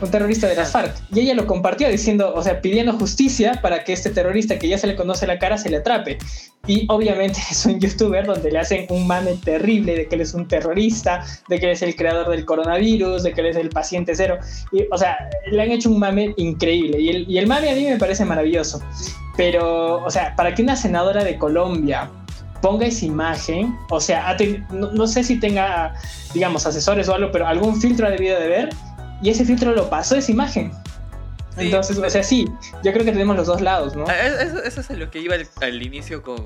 un 0.00 0.10
terrorista 0.10 0.46
de 0.46 0.56
las 0.56 0.72
FARC, 0.72 0.94
y 1.12 1.20
ella 1.20 1.34
lo 1.34 1.46
compartió 1.46 1.88
diciendo, 1.88 2.32
o 2.34 2.42
sea, 2.42 2.60
pidiendo 2.60 2.92
justicia 2.92 3.60
para 3.62 3.84
que 3.84 3.92
este 3.92 4.10
terrorista 4.10 4.58
que 4.58 4.68
ya 4.68 4.78
se 4.78 4.86
le 4.86 4.96
conoce 4.96 5.26
la 5.26 5.38
cara 5.38 5.56
se 5.58 5.70
le 5.70 5.78
atrape. 5.78 6.18
Y 6.66 6.86
obviamente 6.88 7.40
es 7.50 7.64
un 7.66 7.80
youtuber 7.80 8.26
donde 8.26 8.50
le 8.50 8.58
hacen 8.58 8.86
un 8.90 9.06
mame 9.06 9.34
terrible 9.44 9.94
de 9.94 10.08
que 10.08 10.16
él 10.16 10.20
es 10.20 10.34
un 10.34 10.48
terrorista, 10.48 11.24
de 11.48 11.58
que 11.58 11.66
él 11.66 11.72
es 11.72 11.82
el 11.82 11.96
creador 11.96 12.28
del 12.28 12.44
coronavirus, 12.44 13.22
de 13.22 13.32
que 13.32 13.40
él 13.40 13.46
es 13.48 13.56
el 13.56 13.70
paciente 13.70 14.14
cero. 14.14 14.38
Y, 14.72 14.84
o 14.90 14.98
sea, 14.98 15.16
le 15.50 15.62
han 15.62 15.70
hecho 15.70 15.90
un 15.90 15.98
mame 15.98 16.34
increíble. 16.36 17.00
Y 17.00 17.08
el, 17.08 17.30
y 17.30 17.38
el 17.38 17.46
mame 17.46 17.70
a 17.70 17.74
mí 17.74 17.84
me 17.84 17.98
parece 17.98 18.24
maravilloso. 18.24 18.82
Pero, 19.36 20.04
o 20.04 20.10
sea, 20.10 20.34
para 20.34 20.54
que 20.54 20.62
una 20.62 20.76
senadora 20.76 21.22
de 21.22 21.38
Colombia 21.38 22.10
ponga 22.62 22.86
esa 22.86 23.04
imagen, 23.04 23.76
o 23.90 24.00
sea, 24.00 24.36
no 24.72 25.06
sé 25.06 25.22
si 25.22 25.38
tenga, 25.38 25.94
digamos, 26.34 26.66
asesores 26.66 27.08
o 27.08 27.14
algo, 27.14 27.30
pero 27.30 27.46
algún 27.46 27.80
filtro 27.80 28.06
ha 28.06 28.10
debido 28.10 28.40
de 28.40 28.48
ver, 28.48 28.68
y 29.22 29.30
ese 29.30 29.44
filtro 29.44 29.72
lo 29.72 29.88
pasó 29.90 30.16
esa 30.16 30.30
imagen. 30.30 30.72
Sí, 31.56 31.64
Entonces, 31.66 31.96
o 31.96 32.10
sea, 32.10 32.22
sí, 32.22 32.46
yo 32.84 32.92
creo 32.92 33.04
que 33.04 33.12
tenemos 33.12 33.34
los 33.36 33.46
dos 33.46 33.62
lados, 33.62 33.96
¿no? 33.96 34.04
Ah, 34.08 34.14
Eso, 34.14 34.62
eso 34.62 34.80
es 34.80 34.90
a 34.90 34.94
lo 34.94 35.10
que 35.10 35.20
iba 35.20 35.34
al, 35.34 35.48
al 35.62 35.82
inicio 35.82 36.22
con, 36.22 36.36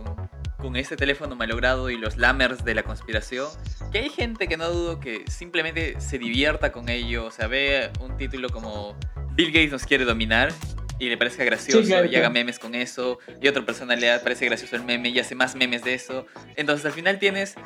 con 0.59 0.77
este 0.77 0.97
teléfono 0.97 1.35
malogrado 1.35 1.91
y 1.91 1.97
los 1.97 2.17
lammers 2.17 2.65
de 2.65 2.75
la 2.75 2.85
conspiración. 2.85 3.49
Que 3.91 3.99
hay 3.99 4.09
gente 4.11 4.47
que 4.47 4.57
no 4.57 4.71
dudo 4.71 5.01
que 5.01 5.25
simplemente 5.29 6.01
se 6.01 6.19
divierta 6.19 6.71
con 6.71 6.89
ello. 6.89 7.27
O 7.27 7.31
sea, 7.33 7.49
ve 7.49 7.91
un 8.01 8.17
título 8.17 8.51
como 8.51 8.95
Bill 9.33 9.49
Gates 9.49 9.73
nos 9.73 9.85
quiere 9.85 10.05
dominar 10.05 10.53
y 11.01 11.09
le 11.09 11.17
parezca 11.17 11.43
gracioso 11.45 11.81
Sí, 11.83 11.89
claro, 11.89 12.05
y 12.05 12.11
haga 12.11 12.19
claro. 12.27 12.35
memes 12.35 12.59
con 12.61 12.75
eso. 12.77 13.19
Y 13.41 13.49
otra 13.49 13.65
persona 13.65 13.97
le 13.97 14.17
parece 14.21 14.45
gracioso 14.47 14.77
el 14.77 14.85
meme 14.85 15.09
y 15.09 15.19
hace 15.19 15.35
más 15.35 15.57
memes 15.57 15.83
de 15.83 15.95
eso. 15.95 16.27
Entonces 16.57 16.87
al 16.87 16.93
final 16.93 17.19
tienes 17.19 17.57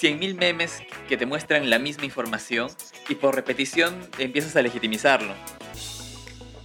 100.000 0.00 0.34
memes 0.34 0.82
que 1.08 1.16
te 1.16 1.26
muestran 1.26 1.68
la 1.70 1.78
misma 1.78 2.06
información 2.06 2.68
y 3.08 3.14
por 3.14 3.34
repetición 3.36 3.94
empiezas 4.18 4.56
a 4.56 4.62
legitimizarlo. 4.62 5.34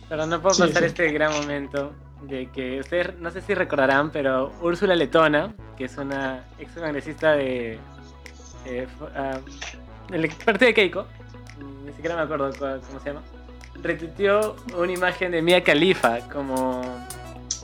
Pero 0.10 0.26
no 0.26 0.42
puedo 0.42 0.56
Sí, 0.56 0.62
pasar 0.64 0.84
sí. 0.84 0.88
este 0.88 1.12
gran 1.12 1.32
momento 1.34 1.94
de 2.24 2.50
que 2.52 2.80
ustedes, 2.80 3.18
no 3.20 3.30
sé 3.32 3.42
si 3.42 3.54
recordarán, 3.54 4.12
pero 4.12 4.54
Úrsula 4.62 4.96
Letona, 4.96 5.54
que 5.78 5.86
es 5.86 5.98
una 5.98 6.46
ex 6.58 6.72
congresista 6.74 7.34
de. 7.34 7.78
eh, 8.66 8.88
fu- 8.98 9.08
ah, 9.14 9.40
del 10.10 10.30
partido 10.30 10.68
de 10.68 10.74
Keiko, 10.74 11.06
ni 11.86 11.92
siquiera 11.94 12.16
me 12.16 12.22
acuerdo 12.22 12.50
cuál- 12.58 12.80
cómo 12.88 13.00
se 13.02 13.10
llama, 13.10 13.24
retuiteó 13.84 14.56
una 14.78 14.92
imagen 14.92 15.32
de 15.32 15.42
Mia 15.42 15.64
Khalifa 15.64 16.20
como. 16.30 16.82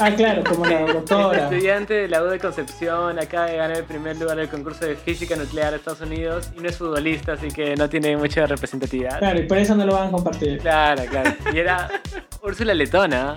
Ah, 0.02 0.12
claro, 0.16 0.44
como 0.46 0.66
la 0.66 0.82
doctora. 0.94 1.44
estudiante 1.50 1.94
de 1.94 2.08
la 2.08 2.24
U 2.24 2.28
de 2.28 2.40
Concepción, 2.40 3.20
acaba 3.20 3.48
de 3.48 3.58
ganar 3.58 3.78
el 3.78 3.84
primer 3.84 4.16
lugar 4.18 4.38
del 4.38 4.48
concurso 4.48 4.86
de 4.86 4.96
física 4.96 5.36
nuclear 5.36 5.72
de 5.72 5.78
Estados 5.78 6.00
Unidos 6.02 6.50
y 6.58 6.62
no 6.62 6.70
es 6.70 6.78
futbolista, 6.78 7.34
así 7.34 7.50
que 7.50 7.76
no 7.76 7.90
tiene 7.90 8.16
mucha 8.16 8.46
representatividad. 8.46 9.20
Claro, 9.20 9.40
y 9.42 9.44
por 9.44 9.58
eso 9.58 9.76
no 9.76 9.86
lo 9.86 9.94
van 9.94 10.08
a 10.08 10.12
compartir. 10.12 10.60
Claro, 10.60 11.04
claro. 11.10 11.32
Y 11.54 11.58
era 11.58 11.90
Úrsula 12.42 12.74
Letona. 12.74 13.36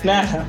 Claro. 0.00 0.44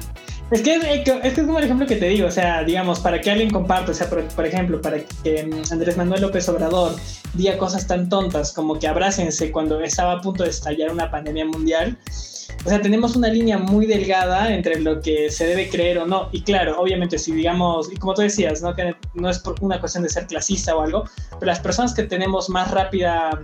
Es 0.50 0.62
que 0.62 0.76
es, 0.76 0.84
es 0.84 1.04
que 1.04 1.42
es 1.42 1.46
como 1.46 1.60
el 1.60 1.66
ejemplo 1.66 1.86
que 1.86 1.98
te 1.98 2.08
digo, 2.08 2.28
o 2.28 2.32
sea, 2.32 2.64
digamos, 2.64 3.02
para 3.02 3.20
que 3.20 3.30
alguien 3.30 3.50
comparte, 3.50 3.92
o 3.92 3.94
sea, 3.94 4.10
por, 4.10 4.24
por 4.30 4.46
ejemplo, 4.46 4.82
para 4.82 5.00
que 5.24 5.44
mm, 5.44 5.74
Andrés 5.74 5.98
Manuel 5.98 6.22
López 6.22 6.48
Obrador 6.48 6.96
diga 7.34 7.58
cosas 7.58 7.86
tan 7.86 8.08
tontas 8.08 8.54
como 8.54 8.80
que 8.80 8.88
abrácense 8.88 9.52
cuando 9.52 9.82
estaba 9.82 10.14
a 10.14 10.22
punto 10.22 10.44
de 10.44 10.50
estallar 10.52 10.90
una 10.92 11.12
pandemia 11.12 11.46
mundial. 11.46 11.98
O 12.68 12.70
sea, 12.70 12.82
tenemos 12.82 13.16
una 13.16 13.30
línea 13.30 13.58
muy 13.58 13.86
delgada 13.86 14.54
entre 14.54 14.82
lo 14.82 15.00
que 15.02 15.32
se 15.32 15.48
debe 15.48 15.70
creer 15.70 16.00
o 16.00 16.06
no. 16.06 16.28
Y 16.34 16.42
claro, 16.42 16.78
obviamente, 16.82 17.18
si 17.18 17.32
digamos, 17.32 17.90
y 17.90 17.96
como 17.96 18.14
tú 18.14 18.24
decías, 18.24 18.62
¿no? 18.62 18.76
que 18.76 18.94
no 19.14 19.30
es 19.30 19.42
una 19.62 19.80
cuestión 19.80 20.04
de 20.04 20.10
ser 20.10 20.28
clasista 20.28 20.76
o 20.76 20.82
algo, 20.82 21.06
pero 21.40 21.46
las 21.46 21.62
personas 21.62 21.94
que 21.94 22.04
tenemos 22.04 22.50
más 22.50 22.70
rápida 22.72 23.42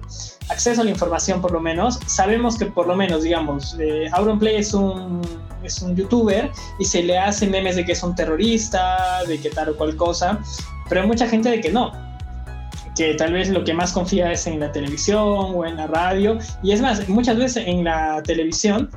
acceso 0.49 0.81
a 0.81 0.83
la 0.83 0.89
información, 0.89 1.41
por 1.41 1.53
lo 1.53 1.61
menos, 1.61 1.99
sabemos 2.05 2.57
que 2.57 2.65
por 2.65 2.85
lo 2.85 2.97
menos, 2.97 3.23
digamos, 3.23 3.77
eh, 3.79 4.09
Auronplay 4.11 4.57
es 4.57 4.73
un, 4.73 5.21
es 5.63 5.81
un 5.81 5.95
youtuber 5.95 6.51
y 6.77 6.83
se 6.83 7.01
le 7.01 7.17
hace 7.17 7.47
memes 7.47 7.77
de 7.77 7.85
que 7.85 7.93
es 7.93 8.03
un 8.03 8.13
terrorista, 8.15 9.23
de 9.25 9.39
que 9.39 9.51
tal 9.51 9.69
o 9.69 9.77
cual 9.77 9.95
cosa, 9.95 10.37
pero 10.89 10.99
hay 10.99 11.07
mucha 11.07 11.29
gente 11.29 11.47
de 11.47 11.61
que 11.61 11.71
no. 11.71 11.93
Que 12.95 13.15
tal 13.15 13.33
vez 13.33 13.49
lo 13.49 13.63
que 13.63 13.73
más 13.73 13.91
confía 13.91 14.31
es 14.31 14.45
en 14.47 14.59
la 14.59 14.71
televisión 14.71 15.53
o 15.55 15.65
en 15.65 15.77
la 15.77 15.87
radio. 15.87 16.37
Y 16.61 16.71
es 16.71 16.81
más, 16.81 17.07
muchas 17.09 17.37
veces 17.37 17.63
en 17.67 17.83
la 17.83 18.21
televisión 18.23 18.89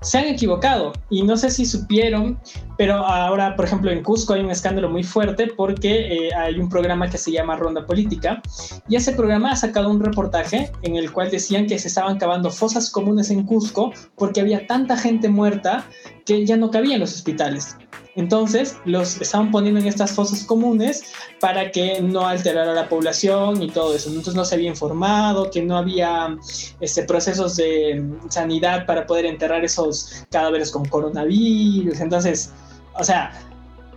se 0.00 0.18
han 0.18 0.26
equivocado. 0.26 0.92
Y 1.10 1.22
no 1.22 1.36
sé 1.36 1.50
si 1.50 1.64
supieron, 1.66 2.38
pero 2.76 2.94
ahora, 2.96 3.56
por 3.56 3.64
ejemplo, 3.64 3.90
en 3.90 4.02
Cusco 4.02 4.34
hay 4.34 4.40
un 4.40 4.50
escándalo 4.50 4.88
muy 4.88 5.02
fuerte 5.02 5.48
porque 5.56 6.28
eh, 6.28 6.34
hay 6.34 6.58
un 6.58 6.68
programa 6.68 7.08
que 7.08 7.18
se 7.18 7.32
llama 7.32 7.56
Ronda 7.56 7.84
Política. 7.84 8.40
Y 8.88 8.96
ese 8.96 9.12
programa 9.12 9.52
ha 9.52 9.56
sacado 9.56 9.90
un 9.90 10.00
reportaje 10.00 10.70
en 10.82 10.96
el 10.96 11.12
cual 11.12 11.30
decían 11.30 11.66
que 11.66 11.78
se 11.78 11.88
estaban 11.88 12.18
cavando 12.18 12.50
fosas 12.50 12.90
comunes 12.90 13.30
en 13.30 13.44
Cusco 13.44 13.92
porque 14.16 14.40
había 14.40 14.66
tanta 14.66 14.96
gente 14.96 15.28
muerta 15.28 15.84
que 16.28 16.44
ya 16.44 16.58
no 16.58 16.70
cabía 16.70 16.94
en 16.94 17.00
los 17.00 17.14
hospitales. 17.14 17.74
Entonces 18.14 18.76
los 18.84 19.18
estaban 19.18 19.50
poniendo 19.50 19.80
en 19.80 19.86
estas 19.86 20.12
fosas 20.12 20.44
comunes 20.44 21.04
para 21.40 21.70
que 21.70 22.02
no 22.02 22.26
alterara 22.26 22.74
la 22.74 22.86
población 22.86 23.62
y 23.62 23.70
todo 23.70 23.94
eso. 23.94 24.10
Entonces 24.10 24.34
no 24.34 24.44
se 24.44 24.56
había 24.56 24.68
informado, 24.68 25.50
que 25.50 25.62
no 25.62 25.78
había 25.78 26.36
este, 26.80 27.04
procesos 27.04 27.56
de 27.56 28.04
sanidad 28.28 28.84
para 28.84 29.06
poder 29.06 29.24
enterrar 29.24 29.64
esos 29.64 30.26
cadáveres 30.30 30.70
con 30.70 30.84
coronavirus. 30.84 31.98
Entonces, 32.00 32.52
o 32.92 33.04
sea, 33.04 33.32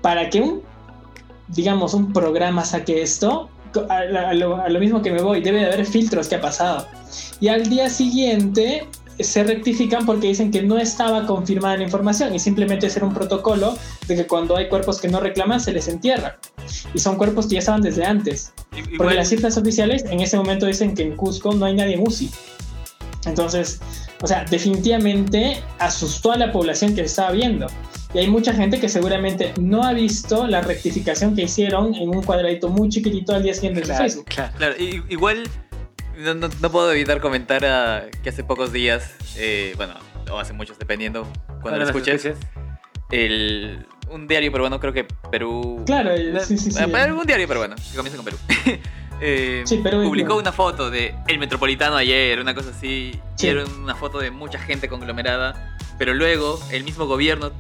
para 0.02 0.30
que 0.30 0.40
un, 0.40 0.62
digamos, 1.50 1.94
un 1.94 2.14
programa 2.14 2.64
saque 2.64 3.02
esto, 3.02 3.50
a 3.90 4.34
lo, 4.34 4.56
a 4.56 4.70
lo 4.70 4.80
mismo 4.80 5.02
que 5.02 5.12
me 5.12 5.22
voy, 5.22 5.42
debe 5.42 5.60
de 5.60 5.66
haber 5.66 5.86
filtros 5.86 6.30
que 6.30 6.36
ha 6.36 6.42
pasado. 6.42 6.88
Y 7.42 7.50
al 7.50 7.68
día 7.68 7.90
siguiente 7.90 8.88
se 9.20 9.44
rectifican 9.44 10.06
porque 10.06 10.28
dicen 10.28 10.52
que 10.52 10.62
no 10.62 10.78
estaba 10.78 11.26
confirmada 11.26 11.78
la 11.78 11.84
información 11.84 12.34
y 12.34 12.40
simplemente 12.40 12.88
es 12.88 12.98
un 12.98 13.14
protocolo 13.14 13.78
de 14.08 14.16
que 14.16 14.28
cuando 14.28 14.58
hay 14.58 14.70
cuerpos 14.70 15.00
que 15.00 15.08
no 15.08 15.20
reclaman 15.20 15.60
se 15.60 15.72
les 15.72 15.88
entierra. 15.88 16.40
Y 16.94 17.00
son 17.00 17.18
cuerpos 17.18 17.48
que 17.48 17.54
ya 17.54 17.60
estaban 17.60 17.82
desde 17.82 18.06
antes. 18.06 18.54
Porque 18.98 19.16
las 19.16 19.30
cifras 19.30 19.58
oficiales 19.58 20.06
en 20.06 20.22
ese 20.22 20.38
momento 20.38 20.66
dicen 20.66 20.96
que 20.96 21.04
en 21.04 21.16
Cusco 21.16 21.54
no 21.54 21.66
hay 21.66 21.76
nadie 21.76 21.96
en 21.96 22.08
UCI. 22.08 22.30
Entonces, 23.26 23.80
o 24.22 24.28
sea, 24.28 24.46
definitivamente 24.50 25.62
asustó 25.80 26.32
a 26.32 26.38
la 26.38 26.52
población 26.52 26.96
que 26.96 27.02
estaba 27.02 27.32
viendo. 27.32 27.68
Y 28.14 28.20
hay 28.20 28.28
mucha 28.28 28.54
gente 28.54 28.80
que 28.80 28.90
seguramente 28.90 29.54
no 29.60 29.84
ha 29.84 29.94
visto 29.94 30.48
la 30.48 30.62
rectificación 30.62 31.36
que 31.36 31.44
hicieron 31.44 31.96
en 31.96 32.10
un 32.10 32.24
cuadradito 32.24 32.68
muy 32.68 32.90
chiquitito 32.90 33.34
al 33.34 33.44
día 33.44 33.54
siguiente 33.54 33.82
de 33.82 33.86
su 33.86 33.94
Facebook. 33.94 34.26
claro. 34.26 34.54
Claro, 34.58 34.76
igual 35.10 35.44
no, 36.18 36.34
no- 36.36 36.50
no 36.62 36.72
puedo 36.72 36.92
evitar 36.92 37.20
comentar 37.22 37.64
ah, 37.66 38.04
que 38.24 38.30
hace 38.30 38.44
pocos 38.44 38.72
días, 38.72 39.16
eh, 39.38 39.74
bueno, 39.78 39.94
o 40.32 40.40
hace 40.40 40.54
muchos 40.54 40.78
dependiendo, 40.80 41.24
cuando 41.62 41.80
lo 41.80 41.86
los 41.86 41.90
escuches, 41.96 42.36
el, 43.12 43.86
un 44.10 44.28
diario 44.28 44.52
peruano, 44.52 44.80
creo 44.80 44.94
que 44.94 45.06
Perú... 45.32 45.84
Claro, 45.86 46.12
eh, 46.12 46.40
sí, 46.46 46.58
sí, 46.58 46.72
sí. 46.72 46.80
Ah, 46.82 46.88
pero 46.92 47.20
un 47.20 47.26
diario 47.26 47.48
peruano, 47.48 47.76
que 47.76 47.96
comienza 47.96 48.18
con 48.18 48.26
Perú. 48.26 48.38
Eh, 49.24 49.62
Sí, 49.68 49.78
Perú 49.78 50.02
publicó 50.02 50.36
una 50.36 50.52
foto 50.52 50.90
de 50.90 51.14
El 51.28 51.38
Metropolitano 51.38 51.96
ayer, 51.96 52.40
una 52.40 52.56
cosa 52.56 52.72
así, 52.72 53.12
Sí. 53.36 53.46
y 53.46 53.50
era 53.52 53.66
una 53.66 53.94
foto 53.94 54.18
de 54.18 54.32
mucha 54.32 54.58
gente 54.58 54.88
conglomerada, 54.90 55.78
pero 56.00 56.16
luego 56.16 56.60
el 56.72 56.84
mismo 56.84 57.06
gobierno 57.06 57.52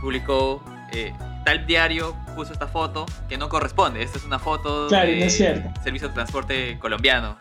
publicó 0.00 0.64
eh, 0.90 1.12
tal 1.44 1.66
diario 1.66 2.16
puso 2.34 2.54
esta 2.54 2.66
foto 2.66 3.04
que 3.28 3.36
no 3.36 3.50
corresponde. 3.50 4.02
Esta 4.02 4.16
es 4.16 4.24
una 4.24 4.38
foto 4.38 4.86
Claro, 4.88 5.10
de 5.10 5.18
no 5.18 5.24
es. 5.26 5.34
Servicio 5.84 6.08
de 6.08 6.14
Transporte 6.14 6.78
Colombiano. 6.78 7.36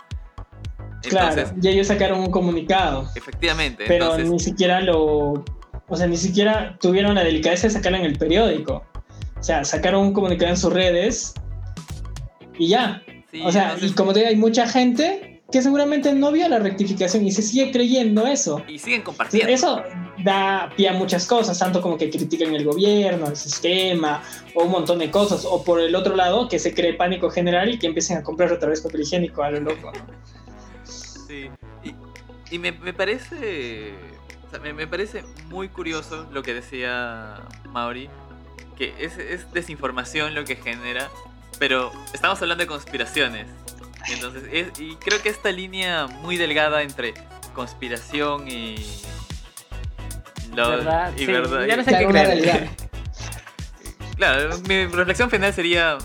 Claro, 1.10 1.52
y 1.62 1.68
ellos 1.68 1.88
sacaron 1.88 2.20
un 2.20 2.30
comunicado, 2.32 3.08
efectivamente. 3.16 3.86
pero 3.88 4.06
entonces, 4.06 4.30
ni 4.30 4.40
siquiera 4.40 4.82
lo, 4.82 5.44
o 5.88 5.96
sea, 5.98 6.08
ni 6.08 6.18
siquiera 6.18 6.78
tuvieron 6.80 7.16
la 7.16 7.24
delicadeza 7.24 7.68
de 7.68 7.74
sacarlo 7.74 7.98
en 7.98 8.06
el 8.06 8.18
periódico. 8.18 8.84
O 9.40 9.44
sea, 9.44 9.64
sacaron 9.66 10.02
un 10.06 10.14
comunicado 10.14 10.52
en 10.52 10.58
sus 10.58 10.72
redes 10.72 11.34
y 12.58 12.68
ya. 12.70 13.02
sí, 13.32 13.42
o 13.44 13.52
sea, 13.52 13.64
entonces- 13.74 13.92
y 13.92 13.94
como 13.94 14.14
te 14.14 14.20
digo, 14.20 14.30
hay 14.30 14.36
mucha 14.36 14.68
gente 14.68 15.42
que 15.52 15.62
seguramente 15.62 16.14
no 16.14 16.32
vio 16.32 16.48
la 16.48 16.60
rectificación 16.60 17.26
y 17.26 17.32
se 17.32 17.42
sigue 17.42 17.72
creyendo 17.72 18.26
eso. 18.26 18.62
y 18.70 18.80
siguen 18.80 19.02
compartiendo. 19.02 19.52
Eso 19.52 19.84
da 20.24 20.70
pie 20.78 20.88
a 20.88 20.94
muchas 20.94 21.26
cosas, 21.26 21.60
tanto 21.60 21.82
como 21.82 21.98
que 21.98 22.10
critican 22.10 22.54
el 22.56 22.64
gobierno, 22.64 23.28
el 23.28 23.36
sistema, 23.36 24.22
o 24.56 24.64
un 24.64 24.72
montón 24.72 25.00
de 25.00 25.12
cosas. 25.12 25.44
O 25.44 25.62
por 25.64 25.82
el 25.82 25.94
otro 25.96 26.16
lado, 26.16 26.48
que 26.48 26.58
se 26.60 26.74
cree 26.74 26.94
pánico 26.94 27.30
general 27.30 27.70
y 27.74 27.78
que 27.80 27.88
empiecen 27.88 28.18
a 28.18 28.24
comprar 28.24 28.52
otra 28.54 28.70
vez 28.70 28.80
papel 28.80 29.02
higiénico 29.02 29.44
a 29.44 29.52
lo 29.52 29.60
loco. 29.62 29.92
¿no? 29.92 30.06
Sí. 31.32 31.50
Y, 31.84 31.96
y 32.56 32.60
me, 32.60 32.74
me 32.74 32.92
parece. 32.94 33.94
o 34.46 34.50
sea, 34.52 34.60
me, 34.60 34.74
me 34.74 34.86
parece 34.86 35.24
muy 35.48 35.70
curioso 35.70 36.28
lo 36.34 36.44
que 36.44 36.54
decía 36.54 37.36
Mauri. 37.70 38.10
Que 38.78 38.94
es, 39.00 39.18
es 39.18 39.52
desinformación 39.54 40.36
lo 40.36 40.44
que 40.44 40.56
genera. 40.58 41.10
Pero 41.60 41.92
estamos 42.14 42.42
hablando 42.42 42.64
de 42.64 42.68
conspiraciones. 42.68 43.48
Entonces, 44.10 44.44
es- 44.52 44.80
y 44.80 44.96
creo 44.96 45.22
que 45.22 45.30
esta 45.30 45.52
línea 45.52 46.08
muy 46.08 46.36
delgada 46.36 46.82
entre 46.82 47.14
conspiración 47.54 48.48
y. 48.50 48.76
lo- 50.56 50.70
¿Verdad? 50.70 51.14
y 51.16 51.20
Sí, 51.20 51.26
verdad. 51.28 51.66
ya 51.66 51.78
no 51.78 51.84
sé 51.84 51.92
qué 51.98 52.06
creer. 52.08 52.70
Claro, 54.18 54.56
mi 54.68 54.86
reflexión 54.86 55.32
final 55.32 55.52
sería, 55.54 55.98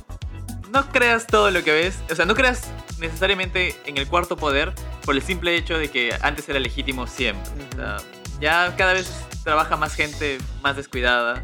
no 0.73 0.89
creas 0.91 1.27
todo 1.27 1.51
lo 1.51 1.63
que 1.63 1.71
ves, 1.73 1.99
o 2.11 2.15
sea, 2.15 2.25
no 2.25 2.35
creas 2.35 2.71
necesariamente 3.01 3.75
en 3.87 3.99
el 3.99 4.07
cuarto 4.07 4.37
poder 4.37 4.73
por 5.05 5.15
el 5.15 5.23
simple 5.23 5.57
hecho 5.57 5.79
de 5.79 5.89
que 5.89 6.13
antes 6.23 6.49
era 6.49 6.59
legítimo 6.59 7.07
siempre. 7.07 7.51
O 7.73 7.77
sea, 7.77 7.97
ya 8.41 8.75
cada 8.77 8.93
vez 8.93 9.11
trabaja 9.45 9.77
más 9.77 9.95
gente 9.95 10.39
más 10.63 10.77
descuidada, 10.77 11.43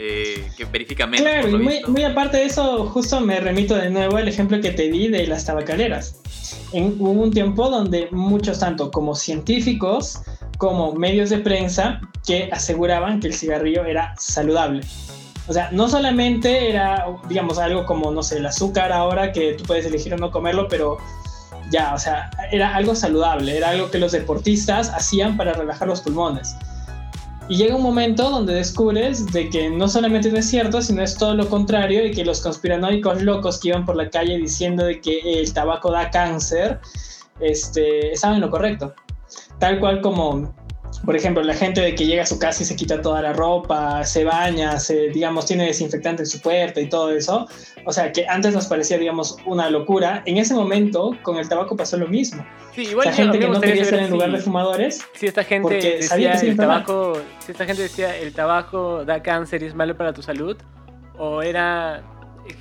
eh, 0.00 0.48
que 0.56 0.64
verifica 0.64 1.06
menos. 1.06 1.26
Claro, 1.26 1.48
y 1.48 1.82
muy 1.88 2.04
aparte 2.04 2.36
de 2.36 2.44
eso, 2.44 2.86
justo 2.86 3.20
me 3.20 3.40
remito 3.40 3.74
de 3.74 3.90
nuevo 3.90 4.16
al 4.16 4.28
ejemplo 4.28 4.60
que 4.60 4.70
te 4.70 4.88
di 4.90 5.08
de 5.08 5.26
las 5.26 5.44
tabacaleras. 5.44 6.20
En, 6.72 6.94
hubo 7.00 7.10
un 7.10 7.32
tiempo 7.32 7.68
donde 7.68 8.08
muchos, 8.12 8.60
tanto 8.60 8.92
como 8.92 9.16
científicos 9.16 10.22
como 10.56 10.92
medios 10.92 11.30
de 11.30 11.38
prensa, 11.38 12.00
que 12.26 12.48
aseguraban 12.52 13.20
que 13.20 13.26
el 13.26 13.34
cigarrillo 13.34 13.84
era 13.84 14.14
saludable. 14.18 14.82
O 15.48 15.52
sea, 15.52 15.70
no 15.72 15.88
solamente 15.88 16.68
era, 16.68 17.06
digamos, 17.28 17.58
algo 17.58 17.86
como, 17.86 18.10
no 18.10 18.22
sé, 18.22 18.38
el 18.38 18.46
azúcar 18.46 18.92
ahora, 18.92 19.32
que 19.32 19.54
tú 19.54 19.64
puedes 19.64 19.86
elegir 19.86 20.12
o 20.12 20.18
no 20.18 20.30
comerlo, 20.30 20.68
pero 20.68 20.98
ya, 21.70 21.94
o 21.94 21.98
sea, 21.98 22.30
era 22.52 22.74
algo 22.74 22.94
saludable, 22.94 23.56
era 23.56 23.70
algo 23.70 23.90
que 23.90 23.98
los 23.98 24.12
deportistas 24.12 24.90
hacían 24.90 25.36
para 25.36 25.54
relajar 25.54 25.88
los 25.88 26.02
pulmones. 26.02 26.54
Y 27.48 27.56
llega 27.56 27.76
un 27.76 27.82
momento 27.82 28.28
donde 28.28 28.52
descubres 28.52 29.32
de 29.32 29.48
que 29.48 29.70
no 29.70 29.88
solamente 29.88 30.30
no 30.30 30.38
es 30.38 30.50
cierto, 30.50 30.82
sino 30.82 31.02
es 31.02 31.16
todo 31.16 31.34
lo 31.34 31.48
contrario 31.48 32.04
y 32.04 32.10
que 32.10 32.22
los 32.22 32.42
conspiranoicos 32.42 33.22
locos 33.22 33.58
que 33.58 33.68
iban 33.68 33.86
por 33.86 33.96
la 33.96 34.10
calle 34.10 34.36
diciendo 34.36 34.84
de 34.84 35.00
que 35.00 35.40
el 35.40 35.50
tabaco 35.54 35.90
da 35.90 36.10
cáncer, 36.10 36.78
este, 37.40 38.12
estaban 38.12 38.36
en 38.36 38.42
lo 38.42 38.50
correcto. 38.50 38.94
Tal 39.58 39.80
cual 39.80 40.02
como, 40.02 40.54
por 41.08 41.16
ejemplo, 41.16 41.42
la 41.42 41.54
gente 41.54 41.80
de 41.80 41.94
que 41.94 42.04
llega 42.04 42.24
a 42.24 42.26
su 42.26 42.38
casa 42.38 42.62
y 42.62 42.66
se 42.66 42.76
quita 42.76 43.00
toda 43.00 43.22
la 43.22 43.32
ropa, 43.32 44.04
se 44.04 44.24
baña, 44.24 44.78
se, 44.78 45.08
digamos, 45.08 45.46
tiene 45.46 45.64
desinfectante 45.64 46.20
en 46.20 46.26
su 46.26 46.38
puerta 46.42 46.82
y 46.82 46.88
todo 46.90 47.10
eso. 47.12 47.48
O 47.86 47.92
sea, 47.94 48.12
que 48.12 48.26
antes 48.28 48.52
nos 48.52 48.66
parecía, 48.66 48.98
digamos, 48.98 49.38
una 49.46 49.70
locura. 49.70 50.22
En 50.26 50.36
ese 50.36 50.52
momento, 50.52 51.16
con 51.22 51.38
el 51.38 51.48
tabaco 51.48 51.76
pasó 51.78 51.96
lo 51.96 52.08
mismo. 52.08 52.44
Sí, 52.74 52.82
igual 52.82 53.04
sea, 53.04 53.12
yo- 53.16 53.22
a 53.22 53.24
gente 53.32 53.38
que 53.38 53.48
no 53.50 53.58
quería 53.58 53.82
estar 53.84 54.00
en 54.00 54.10
lugar 54.10 54.28
si- 54.28 54.36
de 54.36 54.42
fumadores. 54.42 55.00
Si 55.14 55.26
esta 55.26 55.44
gente 55.44 55.62
Porque 55.62 56.02
sabía 56.02 56.32
decía 56.32 56.50
el 56.50 56.56
tabaco, 56.58 57.18
si 57.38 57.52
esta 57.52 57.64
gente 57.64 57.80
decía 57.80 58.14
el 58.14 58.34
tabaco 58.34 59.06
da 59.06 59.22
cáncer 59.22 59.62
y 59.62 59.66
es 59.66 59.74
malo 59.74 59.96
para 59.96 60.12
tu 60.12 60.20
salud, 60.20 60.58
o 61.16 61.40
era 61.40 62.02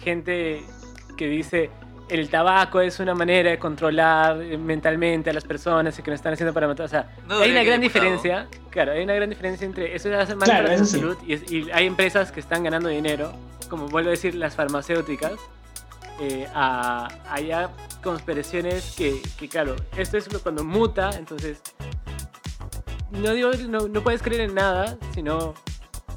gente 0.06 0.62
que 1.18 1.28
dice 1.28 1.70
el 2.10 2.30
tabaco 2.30 2.80
es 2.82 3.00
una 3.00 3.14
manera 3.14 3.50
de 3.50 3.60
controlar 3.60 4.38
mentalmente 4.38 5.30
a 5.30 5.34
las 5.34 5.44
personas 5.44 5.98
y 6.00 6.02
que 6.02 6.12
nos 6.12 6.20
están 6.20 6.34
haciendo 6.34 6.54
para 6.54 6.68
matar. 6.68 6.86
O 6.86 6.90
sea, 6.90 7.10
No 7.28 7.40
hay 7.40 7.52
una 7.52 7.64
gran 7.64 7.82
diferencia. 7.82 8.48
Claro, 8.70 8.94
hay 8.94 9.04
una 9.04 9.14
gran 9.14 9.30
diferencia 9.30 9.66
entre 9.66 9.96
eso 9.96 10.10
hace 10.18 10.36
mal 10.36 10.48
Claro, 10.48 10.66
para 10.68 10.78
sí. 10.80 10.86
salud 11.00 11.18
y, 11.26 11.34
es- 11.34 11.52
y 11.52 11.70
hay 11.72 11.86
empresas 11.86 12.32
que 12.32 12.40
están 12.40 12.64
ganando 12.64 12.90
dinero, 12.90 13.34
como 13.70 13.88
vuelvo 13.88 14.10
a 14.10 14.12
decir, 14.12 14.36
las 14.36 14.56
farmacéuticas. 14.56 15.34
eh, 16.20 16.48
a, 16.56 17.08
conspiraciones 18.04 18.96
que, 18.98 19.22
que, 19.38 19.48
claro, 19.50 19.76
esto 19.98 20.18
es 20.18 20.28
cuando 20.42 20.64
muta, 20.64 21.12
entonces 21.18 21.62
no 23.12 23.34
digo 23.34 23.52
no, 23.68 23.88
no 23.88 24.02
puedes 24.02 24.22
creer 24.22 24.42
en 24.42 24.56
nada, 24.56 24.98
sino 25.14 25.54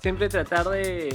siempre 0.01 0.29
tratar 0.29 0.69
de 0.69 1.09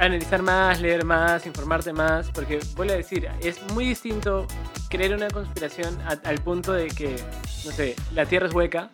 analizar 0.00 0.42
más, 0.42 0.80
leer 0.80 1.04
más, 1.04 1.46
informarte 1.46 1.92
más, 1.92 2.30
porque 2.30 2.60
vuelvo 2.74 2.94
a 2.94 2.96
decir, 2.96 3.28
es 3.42 3.60
muy 3.72 3.86
distinto 3.86 4.46
creer 4.88 5.14
una 5.14 5.28
conspiración 5.28 5.98
al 6.24 6.38
punto 6.38 6.72
de 6.72 6.88
que, 6.88 7.16
no 7.64 7.72
sé, 7.72 7.96
la 8.12 8.26
Tierra 8.26 8.46
es 8.46 8.54
hueca, 8.54 8.90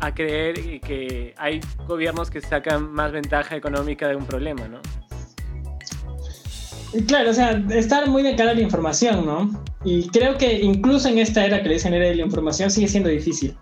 a 0.00 0.14
creer 0.14 0.80
que 0.80 1.34
hay 1.36 1.60
gobiernos 1.86 2.30
que 2.30 2.40
sacan 2.40 2.90
más 2.90 3.12
ventaja 3.12 3.54
económica 3.54 4.08
de 4.08 4.16
un 4.16 4.24
problema, 4.24 4.66
¿no? 4.66 4.80
Claro, 7.06 7.30
o 7.30 7.34
sea, 7.34 7.62
estar 7.70 8.08
muy 8.08 8.22
de 8.22 8.34
cara 8.34 8.50
a 8.50 8.54
la 8.54 8.62
información, 8.62 9.24
¿no? 9.24 9.64
Y 9.84 10.08
creo 10.08 10.36
que 10.36 10.54
incluso 10.54 11.08
en 11.08 11.18
esta 11.18 11.44
era 11.44 11.62
que 11.62 11.68
le 11.68 11.74
dicen 11.74 11.94
era 11.94 12.06
de 12.06 12.16
la 12.16 12.22
información 12.22 12.70
sigue 12.70 12.88
siendo 12.88 13.08
difícil. 13.08 13.56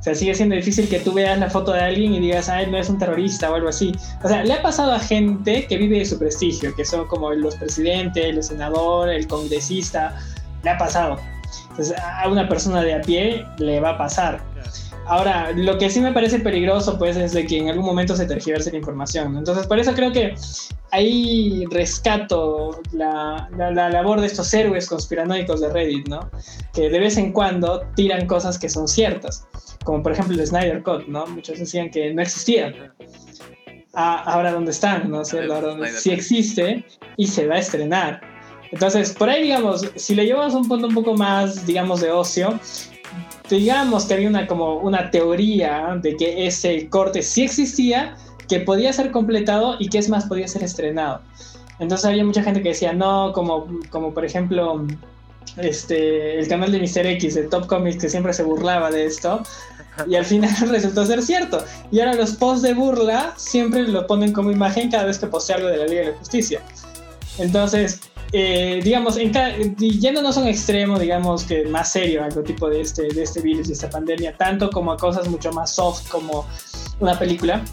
O 0.00 0.02
sea, 0.02 0.14
sigue 0.14 0.34
siendo 0.34 0.56
difícil 0.56 0.88
que 0.88 0.98
tú 0.98 1.12
veas 1.12 1.38
la 1.38 1.50
foto 1.50 1.72
de 1.72 1.80
alguien 1.80 2.14
y 2.14 2.20
digas, 2.20 2.48
ah, 2.48 2.62
él 2.62 2.70
no 2.70 2.78
es 2.78 2.88
un 2.88 2.98
terrorista 2.98 3.50
o 3.50 3.54
algo 3.54 3.68
así. 3.68 3.92
O 4.24 4.28
sea, 4.28 4.42
le 4.42 4.54
ha 4.54 4.62
pasado 4.62 4.92
a 4.92 4.98
gente 4.98 5.66
que 5.66 5.76
vive 5.76 5.98
de 5.98 6.06
su 6.06 6.18
prestigio, 6.18 6.74
que 6.74 6.86
son 6.86 7.06
como 7.06 7.30
los 7.32 7.54
presidentes, 7.56 8.34
los 8.34 8.46
senadores, 8.46 9.18
el 9.18 9.28
congresista, 9.28 10.18
le 10.64 10.70
ha 10.70 10.78
pasado. 10.78 11.18
Entonces, 11.68 11.98
a 11.98 12.26
una 12.28 12.48
persona 12.48 12.80
de 12.80 12.94
a 12.94 13.02
pie 13.02 13.44
le 13.58 13.78
va 13.80 13.90
a 13.90 13.98
pasar. 13.98 14.42
Ahora, 15.06 15.52
lo 15.52 15.76
que 15.76 15.90
sí 15.90 16.00
me 16.00 16.12
parece 16.12 16.38
peligroso, 16.38 16.96
pues, 16.98 17.16
es 17.16 17.32
de 17.32 17.46
que 17.46 17.58
en 17.58 17.68
algún 17.68 17.84
momento 17.84 18.16
se 18.16 18.24
tergiverse 18.24 18.70
la 18.70 18.78
información. 18.78 19.36
Entonces, 19.36 19.66
por 19.66 19.78
eso 19.78 19.92
creo 19.92 20.12
que 20.12 20.34
ahí 20.92 21.64
rescato 21.70 22.80
la, 22.92 23.50
la, 23.56 23.70
la 23.70 23.90
labor 23.90 24.20
de 24.20 24.28
estos 24.28 24.52
héroes 24.54 24.88
conspiranoicos 24.88 25.60
de 25.60 25.68
Reddit, 25.68 26.08
¿no? 26.08 26.30
Que 26.72 26.88
de 26.88 26.98
vez 27.00 27.16
en 27.16 27.32
cuando 27.32 27.82
tiran 27.96 28.26
cosas 28.26 28.58
que 28.58 28.68
son 28.68 28.88
ciertas. 28.88 29.46
Como 29.84 30.02
por 30.02 30.12
ejemplo 30.12 30.34
el 30.34 30.46
Snyder 30.46 30.82
Cut, 30.82 31.06
¿no? 31.06 31.26
Muchos 31.26 31.58
decían 31.58 31.90
que 31.90 32.12
no 32.12 32.22
existía. 32.22 32.92
Ah, 33.94 34.22
ahora 34.26 34.52
dónde 34.52 34.70
están, 34.70 35.10
¿no? 35.10 35.20
O 35.20 35.24
sea, 35.24 35.42
ahora 35.44 35.74
sí 35.98 36.10
existe 36.10 36.84
y 37.16 37.26
se 37.26 37.46
va 37.46 37.56
a 37.56 37.58
estrenar. 37.58 38.20
Entonces, 38.70 39.12
por 39.12 39.28
ahí, 39.28 39.42
digamos, 39.42 39.90
si 39.96 40.14
le 40.14 40.26
llevamos 40.26 40.54
un 40.54 40.68
punto 40.68 40.86
un 40.86 40.94
poco 40.94 41.14
más, 41.14 41.66
digamos, 41.66 42.00
de 42.00 42.10
ocio, 42.10 42.58
digamos 43.48 44.04
que 44.04 44.14
había 44.14 44.28
una 44.28 44.46
como 44.46 44.76
una 44.76 45.10
teoría 45.10 45.98
de 46.00 46.16
que 46.16 46.46
ese 46.46 46.88
corte 46.88 47.22
sí 47.22 47.42
existía, 47.42 48.16
que 48.48 48.60
podía 48.60 48.92
ser 48.92 49.10
completado 49.10 49.76
y 49.78 49.88
que 49.88 49.98
es 49.98 50.08
más, 50.08 50.26
podía 50.26 50.46
ser 50.46 50.62
estrenado. 50.62 51.20
Entonces 51.80 52.06
había 52.06 52.24
mucha 52.24 52.42
gente 52.42 52.62
que 52.62 52.70
decía, 52.70 52.92
no, 52.92 53.32
como, 53.32 53.66
como 53.90 54.12
por 54.14 54.24
ejemplo 54.24 54.86
este, 55.56 56.38
el 56.38 56.46
canal 56.46 56.70
de 56.70 56.78
Mr. 56.78 57.06
X, 57.06 57.34
de 57.34 57.44
Top 57.44 57.66
Comics, 57.66 57.98
que 57.98 58.08
siempre 58.08 58.32
se 58.32 58.42
burlaba 58.42 58.90
de 58.90 59.06
esto, 59.06 59.42
y 60.08 60.16
al 60.16 60.24
final 60.24 60.54
resultó 60.68 61.04
ser 61.06 61.22
cierto. 61.22 61.64
Y 61.90 62.00
ahora 62.00 62.14
los 62.14 62.32
posts 62.32 62.62
de 62.62 62.74
burla 62.74 63.34
siempre 63.36 63.82
lo 63.82 64.06
ponen 64.06 64.32
como 64.32 64.50
imagen 64.50 64.90
cada 64.90 65.04
vez 65.04 65.18
que 65.18 65.26
postea 65.26 65.56
algo 65.56 65.68
de 65.68 65.76
la 65.78 65.86
Liga 65.86 66.00
de 66.02 66.12
la 66.12 66.18
Justicia. 66.18 66.62
Entonces, 67.38 68.00
eh, 68.32 68.80
digamos, 68.84 69.16
en 69.16 69.32
yéndonos 69.76 70.36
a 70.36 70.40
un 70.40 70.48
extremo, 70.48 70.98
digamos 70.98 71.44
que 71.44 71.64
más 71.64 71.90
serio, 71.90 72.22
algo 72.22 72.42
tipo 72.42 72.68
de 72.68 72.80
este, 72.80 73.08
de 73.08 73.22
este 73.22 73.40
virus 73.40 73.68
y 73.68 73.72
esta 73.72 73.90
pandemia, 73.90 74.36
tanto 74.36 74.70
como 74.70 74.92
a 74.92 74.96
cosas 74.96 75.28
mucho 75.28 75.50
más 75.52 75.74
soft 75.74 76.08
como 76.08 76.46
una 77.00 77.18
película, 77.18 77.64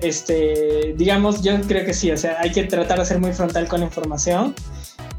este, 0.00 0.94
digamos, 0.96 1.42
yo 1.42 1.60
creo 1.62 1.86
que 1.86 1.94
sí, 1.94 2.10
o 2.10 2.16
sea, 2.16 2.36
hay 2.40 2.50
que 2.50 2.64
tratar 2.64 2.98
de 2.98 3.06
ser 3.06 3.20
muy 3.20 3.32
frontal 3.32 3.68
con 3.68 3.80
la 3.80 3.86
información 3.86 4.54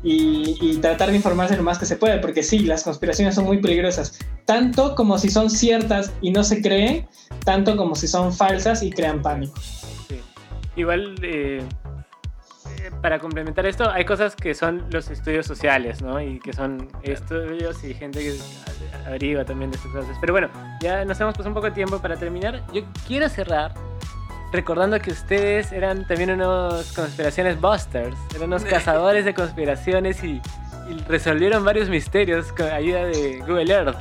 y, 0.04 0.58
y 0.62 0.78
tratar 0.78 1.10
de 1.10 1.16
informarse 1.16 1.56
lo 1.56 1.64
más 1.64 1.80
que 1.80 1.86
se 1.86 1.96
puede, 1.96 2.20
porque 2.20 2.44
sí, 2.44 2.60
las 2.60 2.84
conspiraciones 2.84 3.36
son 3.36 3.46
muy 3.46 3.60
peligrosas, 3.60 4.20
tanto 4.46 4.96
como 4.96 5.18
si 5.18 5.30
son 5.30 5.50
ciertas 5.50 6.12
y 6.22 6.32
no 6.32 6.44
se 6.44 6.62
creen, 6.62 7.08
tanto 7.46 7.78
como 7.78 7.96
si 7.96 8.08
son 8.08 8.34
falsas 8.34 8.84
y 8.84 8.92
crean 8.92 9.22
pánico. 9.22 9.54
Sí. 10.10 10.20
Igual, 10.76 11.16
eh, 11.24 11.64
eh, 12.80 12.92
para 13.02 13.20
complementar 13.20 13.66
esto, 13.66 13.90
hay 13.90 14.04
cosas 14.06 14.36
que 14.36 14.54
son 14.54 14.86
los 14.92 15.10
estudios 15.10 15.46
sociales, 15.46 16.02
¿no? 16.02 16.20
Y 16.22 16.40
que 16.40 16.52
son 16.54 16.88
estudios 17.04 17.84
y 17.84 17.94
gente 17.94 18.20
que 18.20 18.36
a- 19.06 19.08
averigua 19.08 19.46
también 19.46 19.72
de 19.72 19.78
estas 19.78 19.92
cosas. 19.92 20.18
Pero 20.20 20.34
bueno, 20.34 20.50
ya 20.82 21.06
nos 21.06 21.20
hemos 21.22 21.34
pasado 21.34 21.50
un 21.50 21.54
poco 21.56 21.68
de 21.68 21.74
tiempo 21.74 22.00
para 22.00 22.16
terminar. 22.18 22.62
Yo 22.74 22.82
quiero 23.08 23.30
cerrar 23.30 23.74
recordando 24.54 25.00
que 25.00 25.12
ustedes 25.12 25.72
eran 25.72 26.06
también 26.08 26.32
unos 26.32 26.94
conspiraciones 26.94 27.60
busters, 27.60 28.16
eran 28.36 28.48
unos 28.48 28.64
cazadores 28.76 29.26
de 29.26 29.34
conspiraciones 29.34 30.24
y, 30.24 30.42
y 30.90 30.94
resolvieron 31.08 31.66
varios 31.66 31.90
misterios 31.90 32.54
con 32.54 32.68
ayuda 32.68 33.06
de 33.06 33.40
Google 33.40 33.74
Earth. 33.74 33.98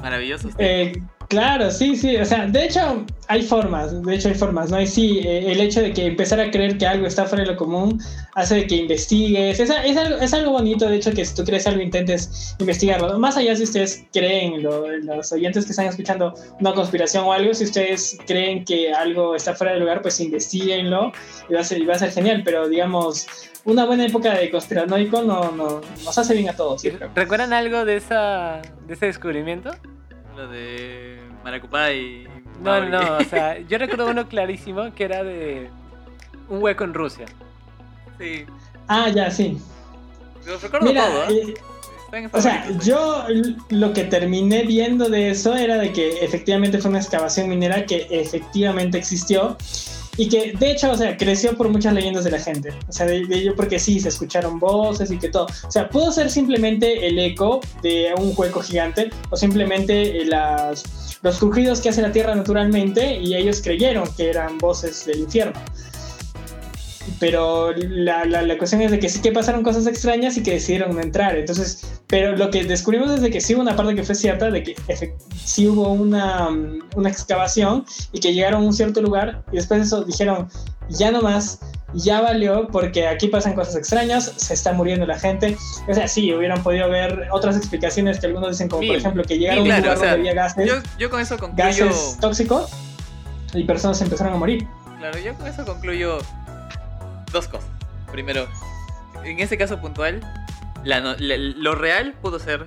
Maravilloso. 0.00 0.48
Eh, 0.56 1.02
claro, 1.30 1.70
sí, 1.70 1.96
sí. 1.96 2.16
O 2.16 2.24
sea, 2.26 2.46
de 2.46 2.66
hecho, 2.66 3.06
hay 3.28 3.42
formas. 3.42 4.02
De 4.02 4.14
hecho, 4.14 4.28
hay 4.28 4.34
formas, 4.34 4.70
¿no? 4.70 4.78
Y 4.80 4.86
sí, 4.86 5.20
eh, 5.20 5.52
el 5.52 5.60
hecho 5.60 5.80
de 5.80 5.94
que 5.94 6.04
empezar 6.06 6.40
a 6.40 6.50
creer 6.50 6.76
que 6.76 6.86
algo 6.86 7.06
está 7.06 7.24
fuera 7.24 7.44
de 7.44 7.52
lo 7.52 7.56
común 7.56 7.98
hace 8.34 8.56
de 8.56 8.66
que 8.66 8.76
investigues. 8.76 9.58
Es, 9.58 9.70
es, 9.70 9.96
algo, 9.96 10.16
es 10.16 10.34
algo 10.34 10.50
bonito, 10.50 10.86
de 10.88 10.96
hecho, 10.96 11.12
que 11.12 11.24
si 11.24 11.34
tú 11.34 11.44
crees 11.44 11.66
algo, 11.66 11.80
intentes 11.80 12.56
investigarlo. 12.58 13.18
Más 13.18 13.36
allá 13.36 13.56
si 13.56 13.62
ustedes 13.62 14.04
creen, 14.12 14.62
lo, 14.62 14.86
los 14.98 15.32
oyentes 15.32 15.64
que 15.64 15.70
están 15.70 15.86
escuchando 15.86 16.34
una 16.60 16.74
conspiración 16.74 17.24
o 17.24 17.32
algo, 17.32 17.54
si 17.54 17.64
ustedes 17.64 18.18
creen 18.26 18.64
que 18.64 18.92
algo 18.92 19.34
está 19.34 19.54
fuera 19.54 19.72
de 19.72 19.80
lugar, 19.80 20.02
pues 20.02 20.20
investiguenlo 20.20 21.12
y 21.48 21.54
va 21.54 21.60
a 21.60 21.64
ser, 21.64 21.80
y 21.80 21.86
va 21.86 21.94
a 21.94 21.98
ser 21.98 22.10
genial. 22.10 22.42
Pero, 22.44 22.68
digamos 22.68 23.26
una 23.64 23.84
buena 23.84 24.06
época 24.06 24.34
de 24.34 24.50
conspiranoico 24.50 25.22
no, 25.22 25.52
no, 25.52 25.80
nos 26.04 26.18
hace 26.18 26.34
bien 26.34 26.48
a 26.48 26.56
todos. 26.56 26.82
¿Recuerdan 27.14 27.52
algo 27.52 27.84
de, 27.84 27.96
esa, 27.96 28.62
de 28.86 28.94
ese 28.94 29.06
descubrimiento? 29.06 29.70
Lo 30.34 30.48
de 30.48 31.09
Maracupá 31.44 31.92
y... 31.92 32.26
No, 32.62 32.84
no, 32.84 33.18
o 33.18 33.24
sea, 33.24 33.58
yo 33.68 33.78
recuerdo 33.78 34.08
uno 34.08 34.28
clarísimo 34.28 34.94
que 34.94 35.04
era 35.04 35.24
de 35.24 35.70
un 36.48 36.62
hueco 36.62 36.84
en 36.84 36.94
Rusia. 36.94 37.26
Sí. 38.18 38.44
Ah, 38.88 39.08
ya, 39.08 39.30
sí. 39.30 39.58
Los 40.46 40.62
recuerdo 40.62 40.86
Mira, 40.86 41.06
todo, 41.06 41.30
¿eh? 41.30 41.54
Eh, 42.12 42.28
o 42.32 42.40
sea, 42.40 42.66
yo 42.84 43.24
lo 43.68 43.92
que 43.92 44.04
terminé 44.04 44.64
viendo 44.64 45.08
de 45.08 45.30
eso 45.30 45.54
era 45.54 45.78
de 45.78 45.92
que 45.92 46.24
efectivamente 46.24 46.78
fue 46.78 46.90
una 46.90 46.98
excavación 46.98 47.48
minera 47.48 47.86
que 47.86 48.08
efectivamente 48.10 48.98
existió 48.98 49.56
y 50.16 50.28
que 50.28 50.52
de 50.52 50.72
hecho, 50.72 50.90
o 50.90 50.96
sea, 50.96 51.16
creció 51.16 51.56
por 51.56 51.68
muchas 51.68 51.94
leyendas 51.94 52.24
de 52.24 52.32
la 52.32 52.40
gente. 52.40 52.74
O 52.88 52.92
sea, 52.92 53.06
de, 53.06 53.18
ello 53.30 53.54
porque 53.54 53.78
sí, 53.78 54.00
se 54.00 54.08
escucharon 54.08 54.58
voces 54.58 55.10
y 55.10 55.18
que 55.18 55.28
todo. 55.28 55.46
O 55.66 55.70
sea, 55.70 55.88
pudo 55.88 56.10
ser 56.10 56.30
simplemente 56.30 57.06
el 57.06 57.18
eco 57.18 57.60
de 57.82 58.12
un 58.18 58.34
hueco 58.36 58.60
gigante 58.60 59.10
o 59.30 59.36
simplemente 59.36 60.20
eh, 60.20 60.24
las, 60.24 61.09
los 61.22 61.38
crujidos 61.38 61.80
que 61.80 61.90
hace 61.90 62.02
la 62.02 62.12
Tierra 62.12 62.34
naturalmente 62.34 63.18
y 63.18 63.34
ellos 63.34 63.60
creyeron 63.62 64.08
que 64.16 64.30
eran 64.30 64.58
voces 64.58 65.04
del 65.06 65.20
infierno. 65.20 65.60
Pero 67.18 67.72
la, 67.72 68.24
la, 68.24 68.56
cuestión 68.56 68.80
es 68.82 68.90
de 68.90 68.98
que 68.98 69.08
sí 69.08 69.20
que 69.20 69.32
pasaron 69.32 69.62
cosas 69.62 69.86
extrañas 69.86 70.36
y 70.36 70.42
que 70.42 70.52
decidieron 70.52 70.94
no 70.94 71.02
entrar. 71.02 71.36
Entonces, 71.36 72.00
pero 72.06 72.36
lo 72.36 72.50
que 72.50 72.64
descubrimos 72.64 73.10
es 73.10 73.20
de 73.20 73.30
que 73.30 73.40
sí 73.40 73.54
hubo 73.54 73.62
una 73.62 73.76
parte 73.76 73.94
que 73.94 74.02
fue 74.04 74.14
cierta, 74.14 74.50
de 74.50 74.62
que 74.62 74.76
sí 75.44 75.66
hubo 75.66 75.92
una, 75.92 76.48
una 76.96 77.08
excavación 77.08 77.84
y 78.12 78.20
que 78.20 78.32
llegaron 78.32 78.62
a 78.62 78.66
un 78.66 78.72
cierto 78.72 79.02
lugar 79.02 79.44
y 79.52 79.56
después 79.56 79.80
de 79.80 79.86
eso 79.86 80.04
dijeron, 80.04 80.48
ya 80.88 81.10
no 81.10 81.20
más, 81.20 81.60
ya 81.94 82.20
valió 82.20 82.68
porque 82.68 83.06
aquí 83.06 83.28
pasan 83.28 83.54
cosas 83.54 83.76
extrañas, 83.76 84.32
se 84.36 84.54
está 84.54 84.72
muriendo 84.72 85.06
la 85.06 85.18
gente. 85.18 85.56
O 85.88 85.94
sea, 85.94 86.08
sí, 86.08 86.32
hubieran 86.32 86.62
podido 86.62 86.88
ver 86.88 87.28
otras 87.32 87.56
explicaciones 87.56 88.20
que 88.20 88.26
algunos 88.26 88.50
dicen, 88.50 88.68
como 88.68 88.86
por 88.86 88.96
ejemplo 88.96 89.22
que 89.24 89.38
llegaron 89.38 89.60
a 89.60 89.62
un 89.62 89.80
lugar 89.80 89.96
donde 89.96 90.10
había 90.10 90.34
gases, 90.34 90.68
yo, 90.68 90.74
yo 90.98 91.10
con 91.10 91.20
eso 91.20 91.38
concluyo... 91.38 91.86
gases 91.86 92.18
tóxicos 92.20 92.70
y 93.54 93.64
personas 93.64 94.00
empezaron 94.02 94.34
a 94.34 94.36
morir. 94.36 94.66
Claro, 94.98 95.18
yo 95.18 95.34
con 95.34 95.46
eso 95.46 95.64
concluyo 95.64 96.18
dos 97.32 97.48
cosas. 97.48 97.70
Primero, 98.12 98.46
en 99.24 99.38
ese 99.40 99.56
caso 99.56 99.80
puntual, 99.80 100.20
lo 100.84 101.74
real 101.74 102.14
pudo 102.20 102.38
ser, 102.38 102.66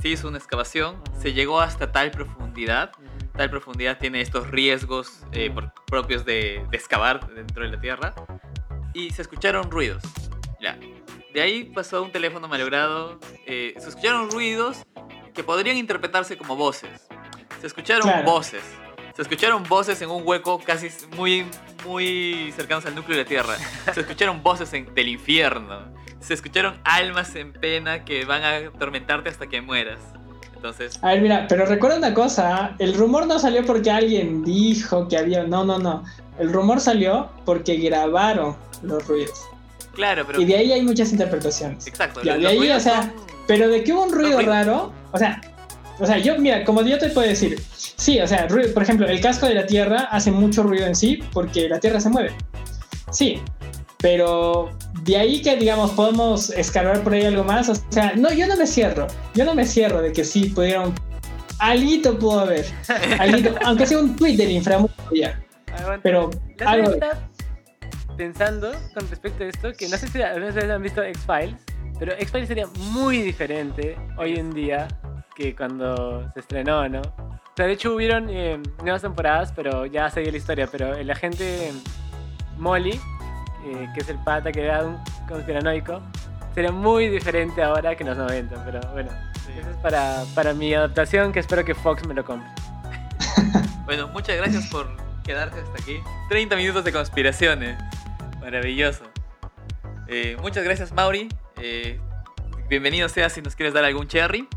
se 0.00 0.08
hizo 0.08 0.28
una 0.28 0.38
excavación, 0.38 0.96
se 1.20 1.32
llegó 1.32 1.60
hasta 1.60 1.92
tal 1.92 2.10
profundidad, 2.10 2.92
tal 3.36 3.50
profundidad 3.50 3.98
tiene 3.98 4.20
estos 4.20 4.50
riesgos 4.50 5.24
eh, 5.32 5.52
propios 5.86 6.24
de, 6.24 6.66
excavar 6.72 7.26
dentro 7.34 7.64
de 7.64 7.70
la 7.70 7.80
tierra, 7.80 8.14
y 8.94 9.10
se 9.10 9.22
escucharon 9.22 9.70
ruidos. 9.70 10.02
Ya. 10.60 10.78
De 11.34 11.42
ahí 11.42 11.64
pasó 11.64 12.02
un 12.02 12.10
teléfono 12.10 12.48
malogrado, 12.48 13.20
eh, 13.46 13.74
se 13.78 13.88
escucharon 13.88 14.30
ruidos 14.30 14.84
que 15.34 15.44
podrían 15.44 15.76
interpretarse 15.76 16.36
como 16.38 16.56
voces. 16.56 17.06
Se 17.60 17.66
escucharon 17.66 18.24
voces 18.24 18.62
se 19.16 19.22
escucharon 19.22 19.62
voces 19.62 20.02
en 20.02 20.10
un 20.10 20.26
hueco 20.26 20.58
casi 20.58 20.90
muy, 21.16 21.46
muy 21.86 22.52
cercanos 22.54 22.84
al 22.84 22.94
núcleo 22.94 23.16
de 23.16 23.24
la 23.24 23.28
Tierra. 23.28 23.56
Se 23.94 24.00
escucharon 24.00 24.42
voces 24.42 24.70
del 24.70 25.08
infierno. 25.08 25.90
Se 26.20 26.34
escucharon 26.34 26.78
almas 26.84 27.34
en 27.34 27.54
pena 27.54 28.04
que 28.04 28.26
van 28.26 28.42
a 28.42 28.56
atormentarte 28.56 29.30
hasta 29.30 29.46
que 29.46 29.62
mueras. 29.62 30.00
Entonces... 30.56 30.98
A 31.02 31.08
ver, 31.08 31.20
mira, 31.20 31.46
pero 31.48 31.66
recuerda 31.66 31.98
una 31.98 32.14
cosa, 32.14 32.74
el 32.78 32.94
rumor 32.94 33.26
no 33.26 33.38
salió 33.38 33.64
porque 33.64 33.90
alguien 33.90 34.44
dijo 34.44 35.06
que 35.08 35.16
había... 35.16 35.44
No, 35.44 35.64
no, 35.64 35.78
no. 35.78 36.04
El 36.38 36.52
rumor 36.52 36.80
salió 36.80 37.30
porque 37.44 37.76
grabaron 37.76 38.56
los 38.82 39.06
ruidos. 39.06 39.40
Claro, 39.94 40.24
pero... 40.26 40.40
Y 40.40 40.44
de 40.44 40.56
ahí 40.56 40.72
hay 40.72 40.82
muchas 40.82 41.12
interpretaciones. 41.12 41.86
Exacto. 41.86 42.20
de 42.20 42.46
ahí, 42.46 42.70
o 42.70 42.80
sea, 42.80 43.12
pero 43.46 43.68
de 43.68 43.84
que 43.84 43.92
hubo 43.92 44.04
un 44.04 44.12
ruido 44.12 44.40
raro, 44.42 44.92
o 45.12 45.18
sea, 45.18 45.40
o 45.98 46.06
sea, 46.06 46.18
yo, 46.18 46.38
mira, 46.38 46.64
como 46.64 46.82
yo 46.82 46.98
te 46.98 47.08
puedo 47.08 47.26
decir, 47.26 47.58
sí, 47.74 48.20
o 48.20 48.26
sea, 48.26 48.46
por 48.48 48.82
ejemplo, 48.82 49.06
el 49.06 49.20
casco 49.20 49.46
de 49.46 49.54
la 49.54 49.66
Tierra 49.66 50.08
hace 50.10 50.30
mucho 50.30 50.62
ruido 50.62 50.86
en 50.86 50.94
sí 50.94 51.22
porque 51.32 51.68
la 51.68 51.80
Tierra 51.80 52.00
se 52.00 52.10
mueve. 52.10 52.32
Sí, 53.10 53.40
pero 53.98 54.70
de 55.02 55.16
ahí 55.16 55.42
que, 55.42 55.56
digamos, 55.56 55.92
podemos 55.92 56.50
escalar 56.50 57.02
por 57.02 57.14
ahí 57.14 57.24
algo 57.24 57.44
más, 57.44 57.68
o 57.68 57.74
sea, 57.90 58.14
no, 58.14 58.32
yo 58.32 58.46
no 58.46 58.56
me 58.56 58.66
cierro, 58.66 59.06
yo 59.34 59.44
no 59.44 59.54
me 59.54 59.64
cierro 59.64 60.02
de 60.02 60.12
que 60.12 60.24
sí 60.24 60.48
pudieron, 60.50 60.94
alito 61.58 62.18
pudo 62.18 62.40
haber, 62.40 62.66
aunque 63.64 63.86
sea 63.86 63.98
un 63.98 64.16
tweet 64.16 64.36
del 64.36 64.50
inframundo 64.50 64.94
ya, 65.14 65.40
pero 66.02 66.30
algo... 66.64 66.92
pensando 68.16 68.72
con 68.94 69.08
respecto 69.08 69.44
a 69.44 69.46
esto, 69.46 69.72
que 69.72 69.88
no 69.88 69.96
sé 69.96 70.08
si 70.08 70.18
ustedes 70.18 70.70
han 70.70 70.82
visto 70.82 71.02
X-Files, 71.02 71.60
pero 71.98 72.12
X-Files 72.12 72.48
sería 72.48 72.66
muy 72.92 73.22
diferente 73.22 73.96
hoy 74.18 74.34
en 74.34 74.52
día 74.52 74.88
que 75.36 75.54
cuando 75.54 76.30
se 76.32 76.40
estrenó, 76.40 76.88
¿no? 76.88 77.00
O 77.00 77.56
sea, 77.56 77.66
de 77.66 77.72
hecho 77.72 77.94
hubieron 77.94 78.28
eh, 78.28 78.58
nuevas 78.82 79.02
temporadas, 79.02 79.52
pero 79.54 79.86
ya 79.86 80.10
seguía 80.10 80.32
la 80.32 80.38
historia. 80.38 80.66
Pero 80.66 80.94
el 80.94 81.10
agente 81.10 81.72
Molly, 82.58 83.00
eh, 83.66 83.88
que 83.94 84.00
es 84.00 84.08
el 84.08 84.18
pata 84.18 84.52
que 84.52 84.62
era 84.62 84.84
un 84.84 84.98
conspiranoico, 85.28 86.00
sería 86.54 86.72
muy 86.72 87.08
diferente 87.08 87.62
ahora 87.62 87.96
que 87.96 88.02
en 88.04 88.10
los 88.10 88.18
90. 88.18 88.64
Pero 88.64 88.80
bueno, 88.92 89.10
eso 89.58 89.70
es 89.70 89.76
para, 89.82 90.24
para 90.34 90.54
mi 90.54 90.72
adaptación 90.72 91.32
que 91.32 91.40
espero 91.40 91.64
que 91.64 91.74
Fox 91.74 92.06
me 92.06 92.14
lo 92.14 92.24
compre. 92.24 92.48
bueno, 93.84 94.08
muchas 94.08 94.36
gracias 94.36 94.66
por 94.68 94.88
quedarte 95.24 95.60
hasta 95.60 95.82
aquí. 95.82 95.98
30 96.28 96.56
minutos 96.56 96.84
de 96.84 96.92
conspiraciones. 96.92 97.78
Maravilloso. 98.40 99.04
Eh, 100.08 100.36
muchas 100.40 100.64
gracias, 100.64 100.92
Mauri. 100.92 101.28
bienvenido 102.68 103.08
sea 103.08 103.28
si 103.28 103.42
nos 103.42 103.56
quieres 103.56 103.74
dar 103.74 103.84
algún 103.84 104.06
cherry. 104.06 104.48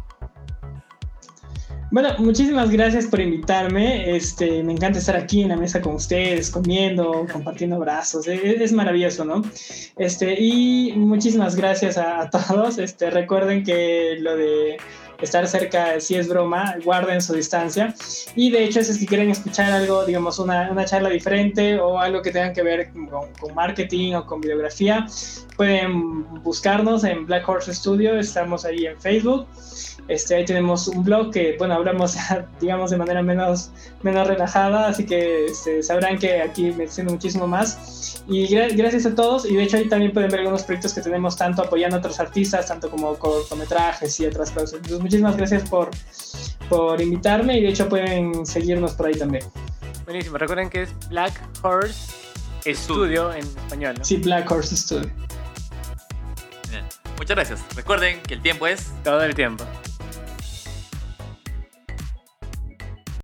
Bueno, 1.91 2.09
muchísimas 2.19 2.69
gracias 2.69 3.07
por 3.07 3.19
invitarme. 3.19 4.15
Este, 4.15 4.61
me 4.61 4.73
encanta 4.73 4.99
estar 4.99 5.15
aquí 5.15 5.41
en 5.41 5.49
la 5.49 5.57
mesa 5.57 5.81
con 5.81 5.95
ustedes, 5.95 6.51
comiendo, 6.51 7.25
compartiendo 7.31 7.77
abrazos. 7.77 8.27
Es, 8.27 8.61
es 8.61 8.71
maravilloso, 8.71 9.25
¿no? 9.25 9.41
Este, 9.97 10.39
y 10.39 10.93
muchísimas 10.95 11.55
gracias 11.55 11.97
a, 11.97 12.29
todos. 12.29 12.77
Este, 12.77 13.09
recuerden 13.09 13.63
que 13.63 14.17
lo 14.19 14.37
de 14.37 14.77
estar 15.19 15.47
cerca 15.47 15.99
si 15.99 16.13
es 16.13 16.27
broma, 16.27 16.75
guarden 16.85 17.23
su 17.23 17.33
distancia. 17.33 17.95
Y 18.35 18.51
de 18.51 18.65
hecho, 18.65 18.83
si 18.83 19.07
quieren 19.07 19.31
escuchar 19.31 19.71
algo, 19.71 20.05
digamos, 20.05 20.37
una, 20.37 20.69
una 20.71 20.85
charla 20.85 21.09
diferente 21.09 21.79
o 21.79 21.97
algo 21.97 22.21
que 22.21 22.29
tenga 22.29 22.53
que 22.53 22.61
ver 22.61 22.91
con, 22.91 23.07
con, 23.07 23.55
marketing 23.55 24.13
o 24.13 24.27
con 24.27 24.41
videografía, 24.41 25.07
pueden 25.57 26.43
buscarnos 26.43 27.03
en 27.03 27.25
Black 27.25 27.49
Horse 27.49 27.73
Studio. 27.73 28.19
Estamos 28.19 28.63
ahí 28.63 28.85
en 28.85 29.01
Facebook. 29.01 29.47
Este, 30.09 30.35
ahí 30.35 30.43
tenemos 30.43 30.87
un 30.87 31.03
blog 31.03 31.31
que, 31.31 31.55
bueno, 31.59 31.75
hablamos, 31.75 32.17
digamos, 32.59 32.89
de 32.89 32.97
manera 32.97 33.21
menos, 33.21 33.71
menos 34.01 34.27
relajada, 34.27 34.87
así 34.87 35.05
que 35.05 35.45
este, 35.45 35.83
sabrán 35.83 36.17
que 36.17 36.41
aquí 36.41 36.71
me 36.71 36.87
siento 36.87 37.13
muchísimo 37.13 37.45
más. 37.47 38.23
Y 38.27 38.47
gracias 38.47 39.05
a 39.05 39.13
todos, 39.13 39.45
y 39.45 39.55
de 39.55 39.63
hecho 39.63 39.77
ahí 39.77 39.87
también 39.87 40.11
pueden 40.11 40.31
ver 40.31 40.41
algunos 40.41 40.63
proyectos 40.63 40.93
que 40.95 41.01
tenemos 41.01 41.37
tanto 41.37 41.61
apoyando 41.61 41.97
a 41.97 41.99
otros 41.99 42.19
artistas, 42.19 42.67
tanto 42.67 42.89
como 42.89 43.15
cortometrajes 43.15 44.19
y 44.19 44.25
otras 44.25 44.49
cosas. 44.49 44.73
Entonces, 44.73 44.99
muchísimas 44.99 45.37
gracias 45.37 45.69
por, 45.69 45.91
por 46.67 46.99
invitarme 46.99 47.59
y 47.59 47.61
de 47.61 47.69
hecho 47.69 47.87
pueden 47.87 48.45
seguirnos 48.47 48.93
por 48.93 49.07
ahí 49.07 49.13
también. 49.13 49.45
Buenísimo, 50.05 50.39
recuerden 50.39 50.71
que 50.71 50.83
es 50.83 51.09
Black 51.09 51.39
Horse 51.61 52.11
Studio 52.65 53.31
en 53.31 53.45
español, 53.45 53.95
¿no? 53.99 54.03
Sí, 54.03 54.17
Black 54.17 54.49
Horse 54.51 54.75
Studio. 54.75 55.11
Muchas 57.19 57.35
gracias. 57.35 57.75
Recuerden 57.75 58.21
que 58.21 58.33
el 58.33 58.41
tiempo 58.41 58.65
es... 58.65 58.93
Todo 59.03 59.21
el 59.23 59.35
tiempo. 59.35 59.65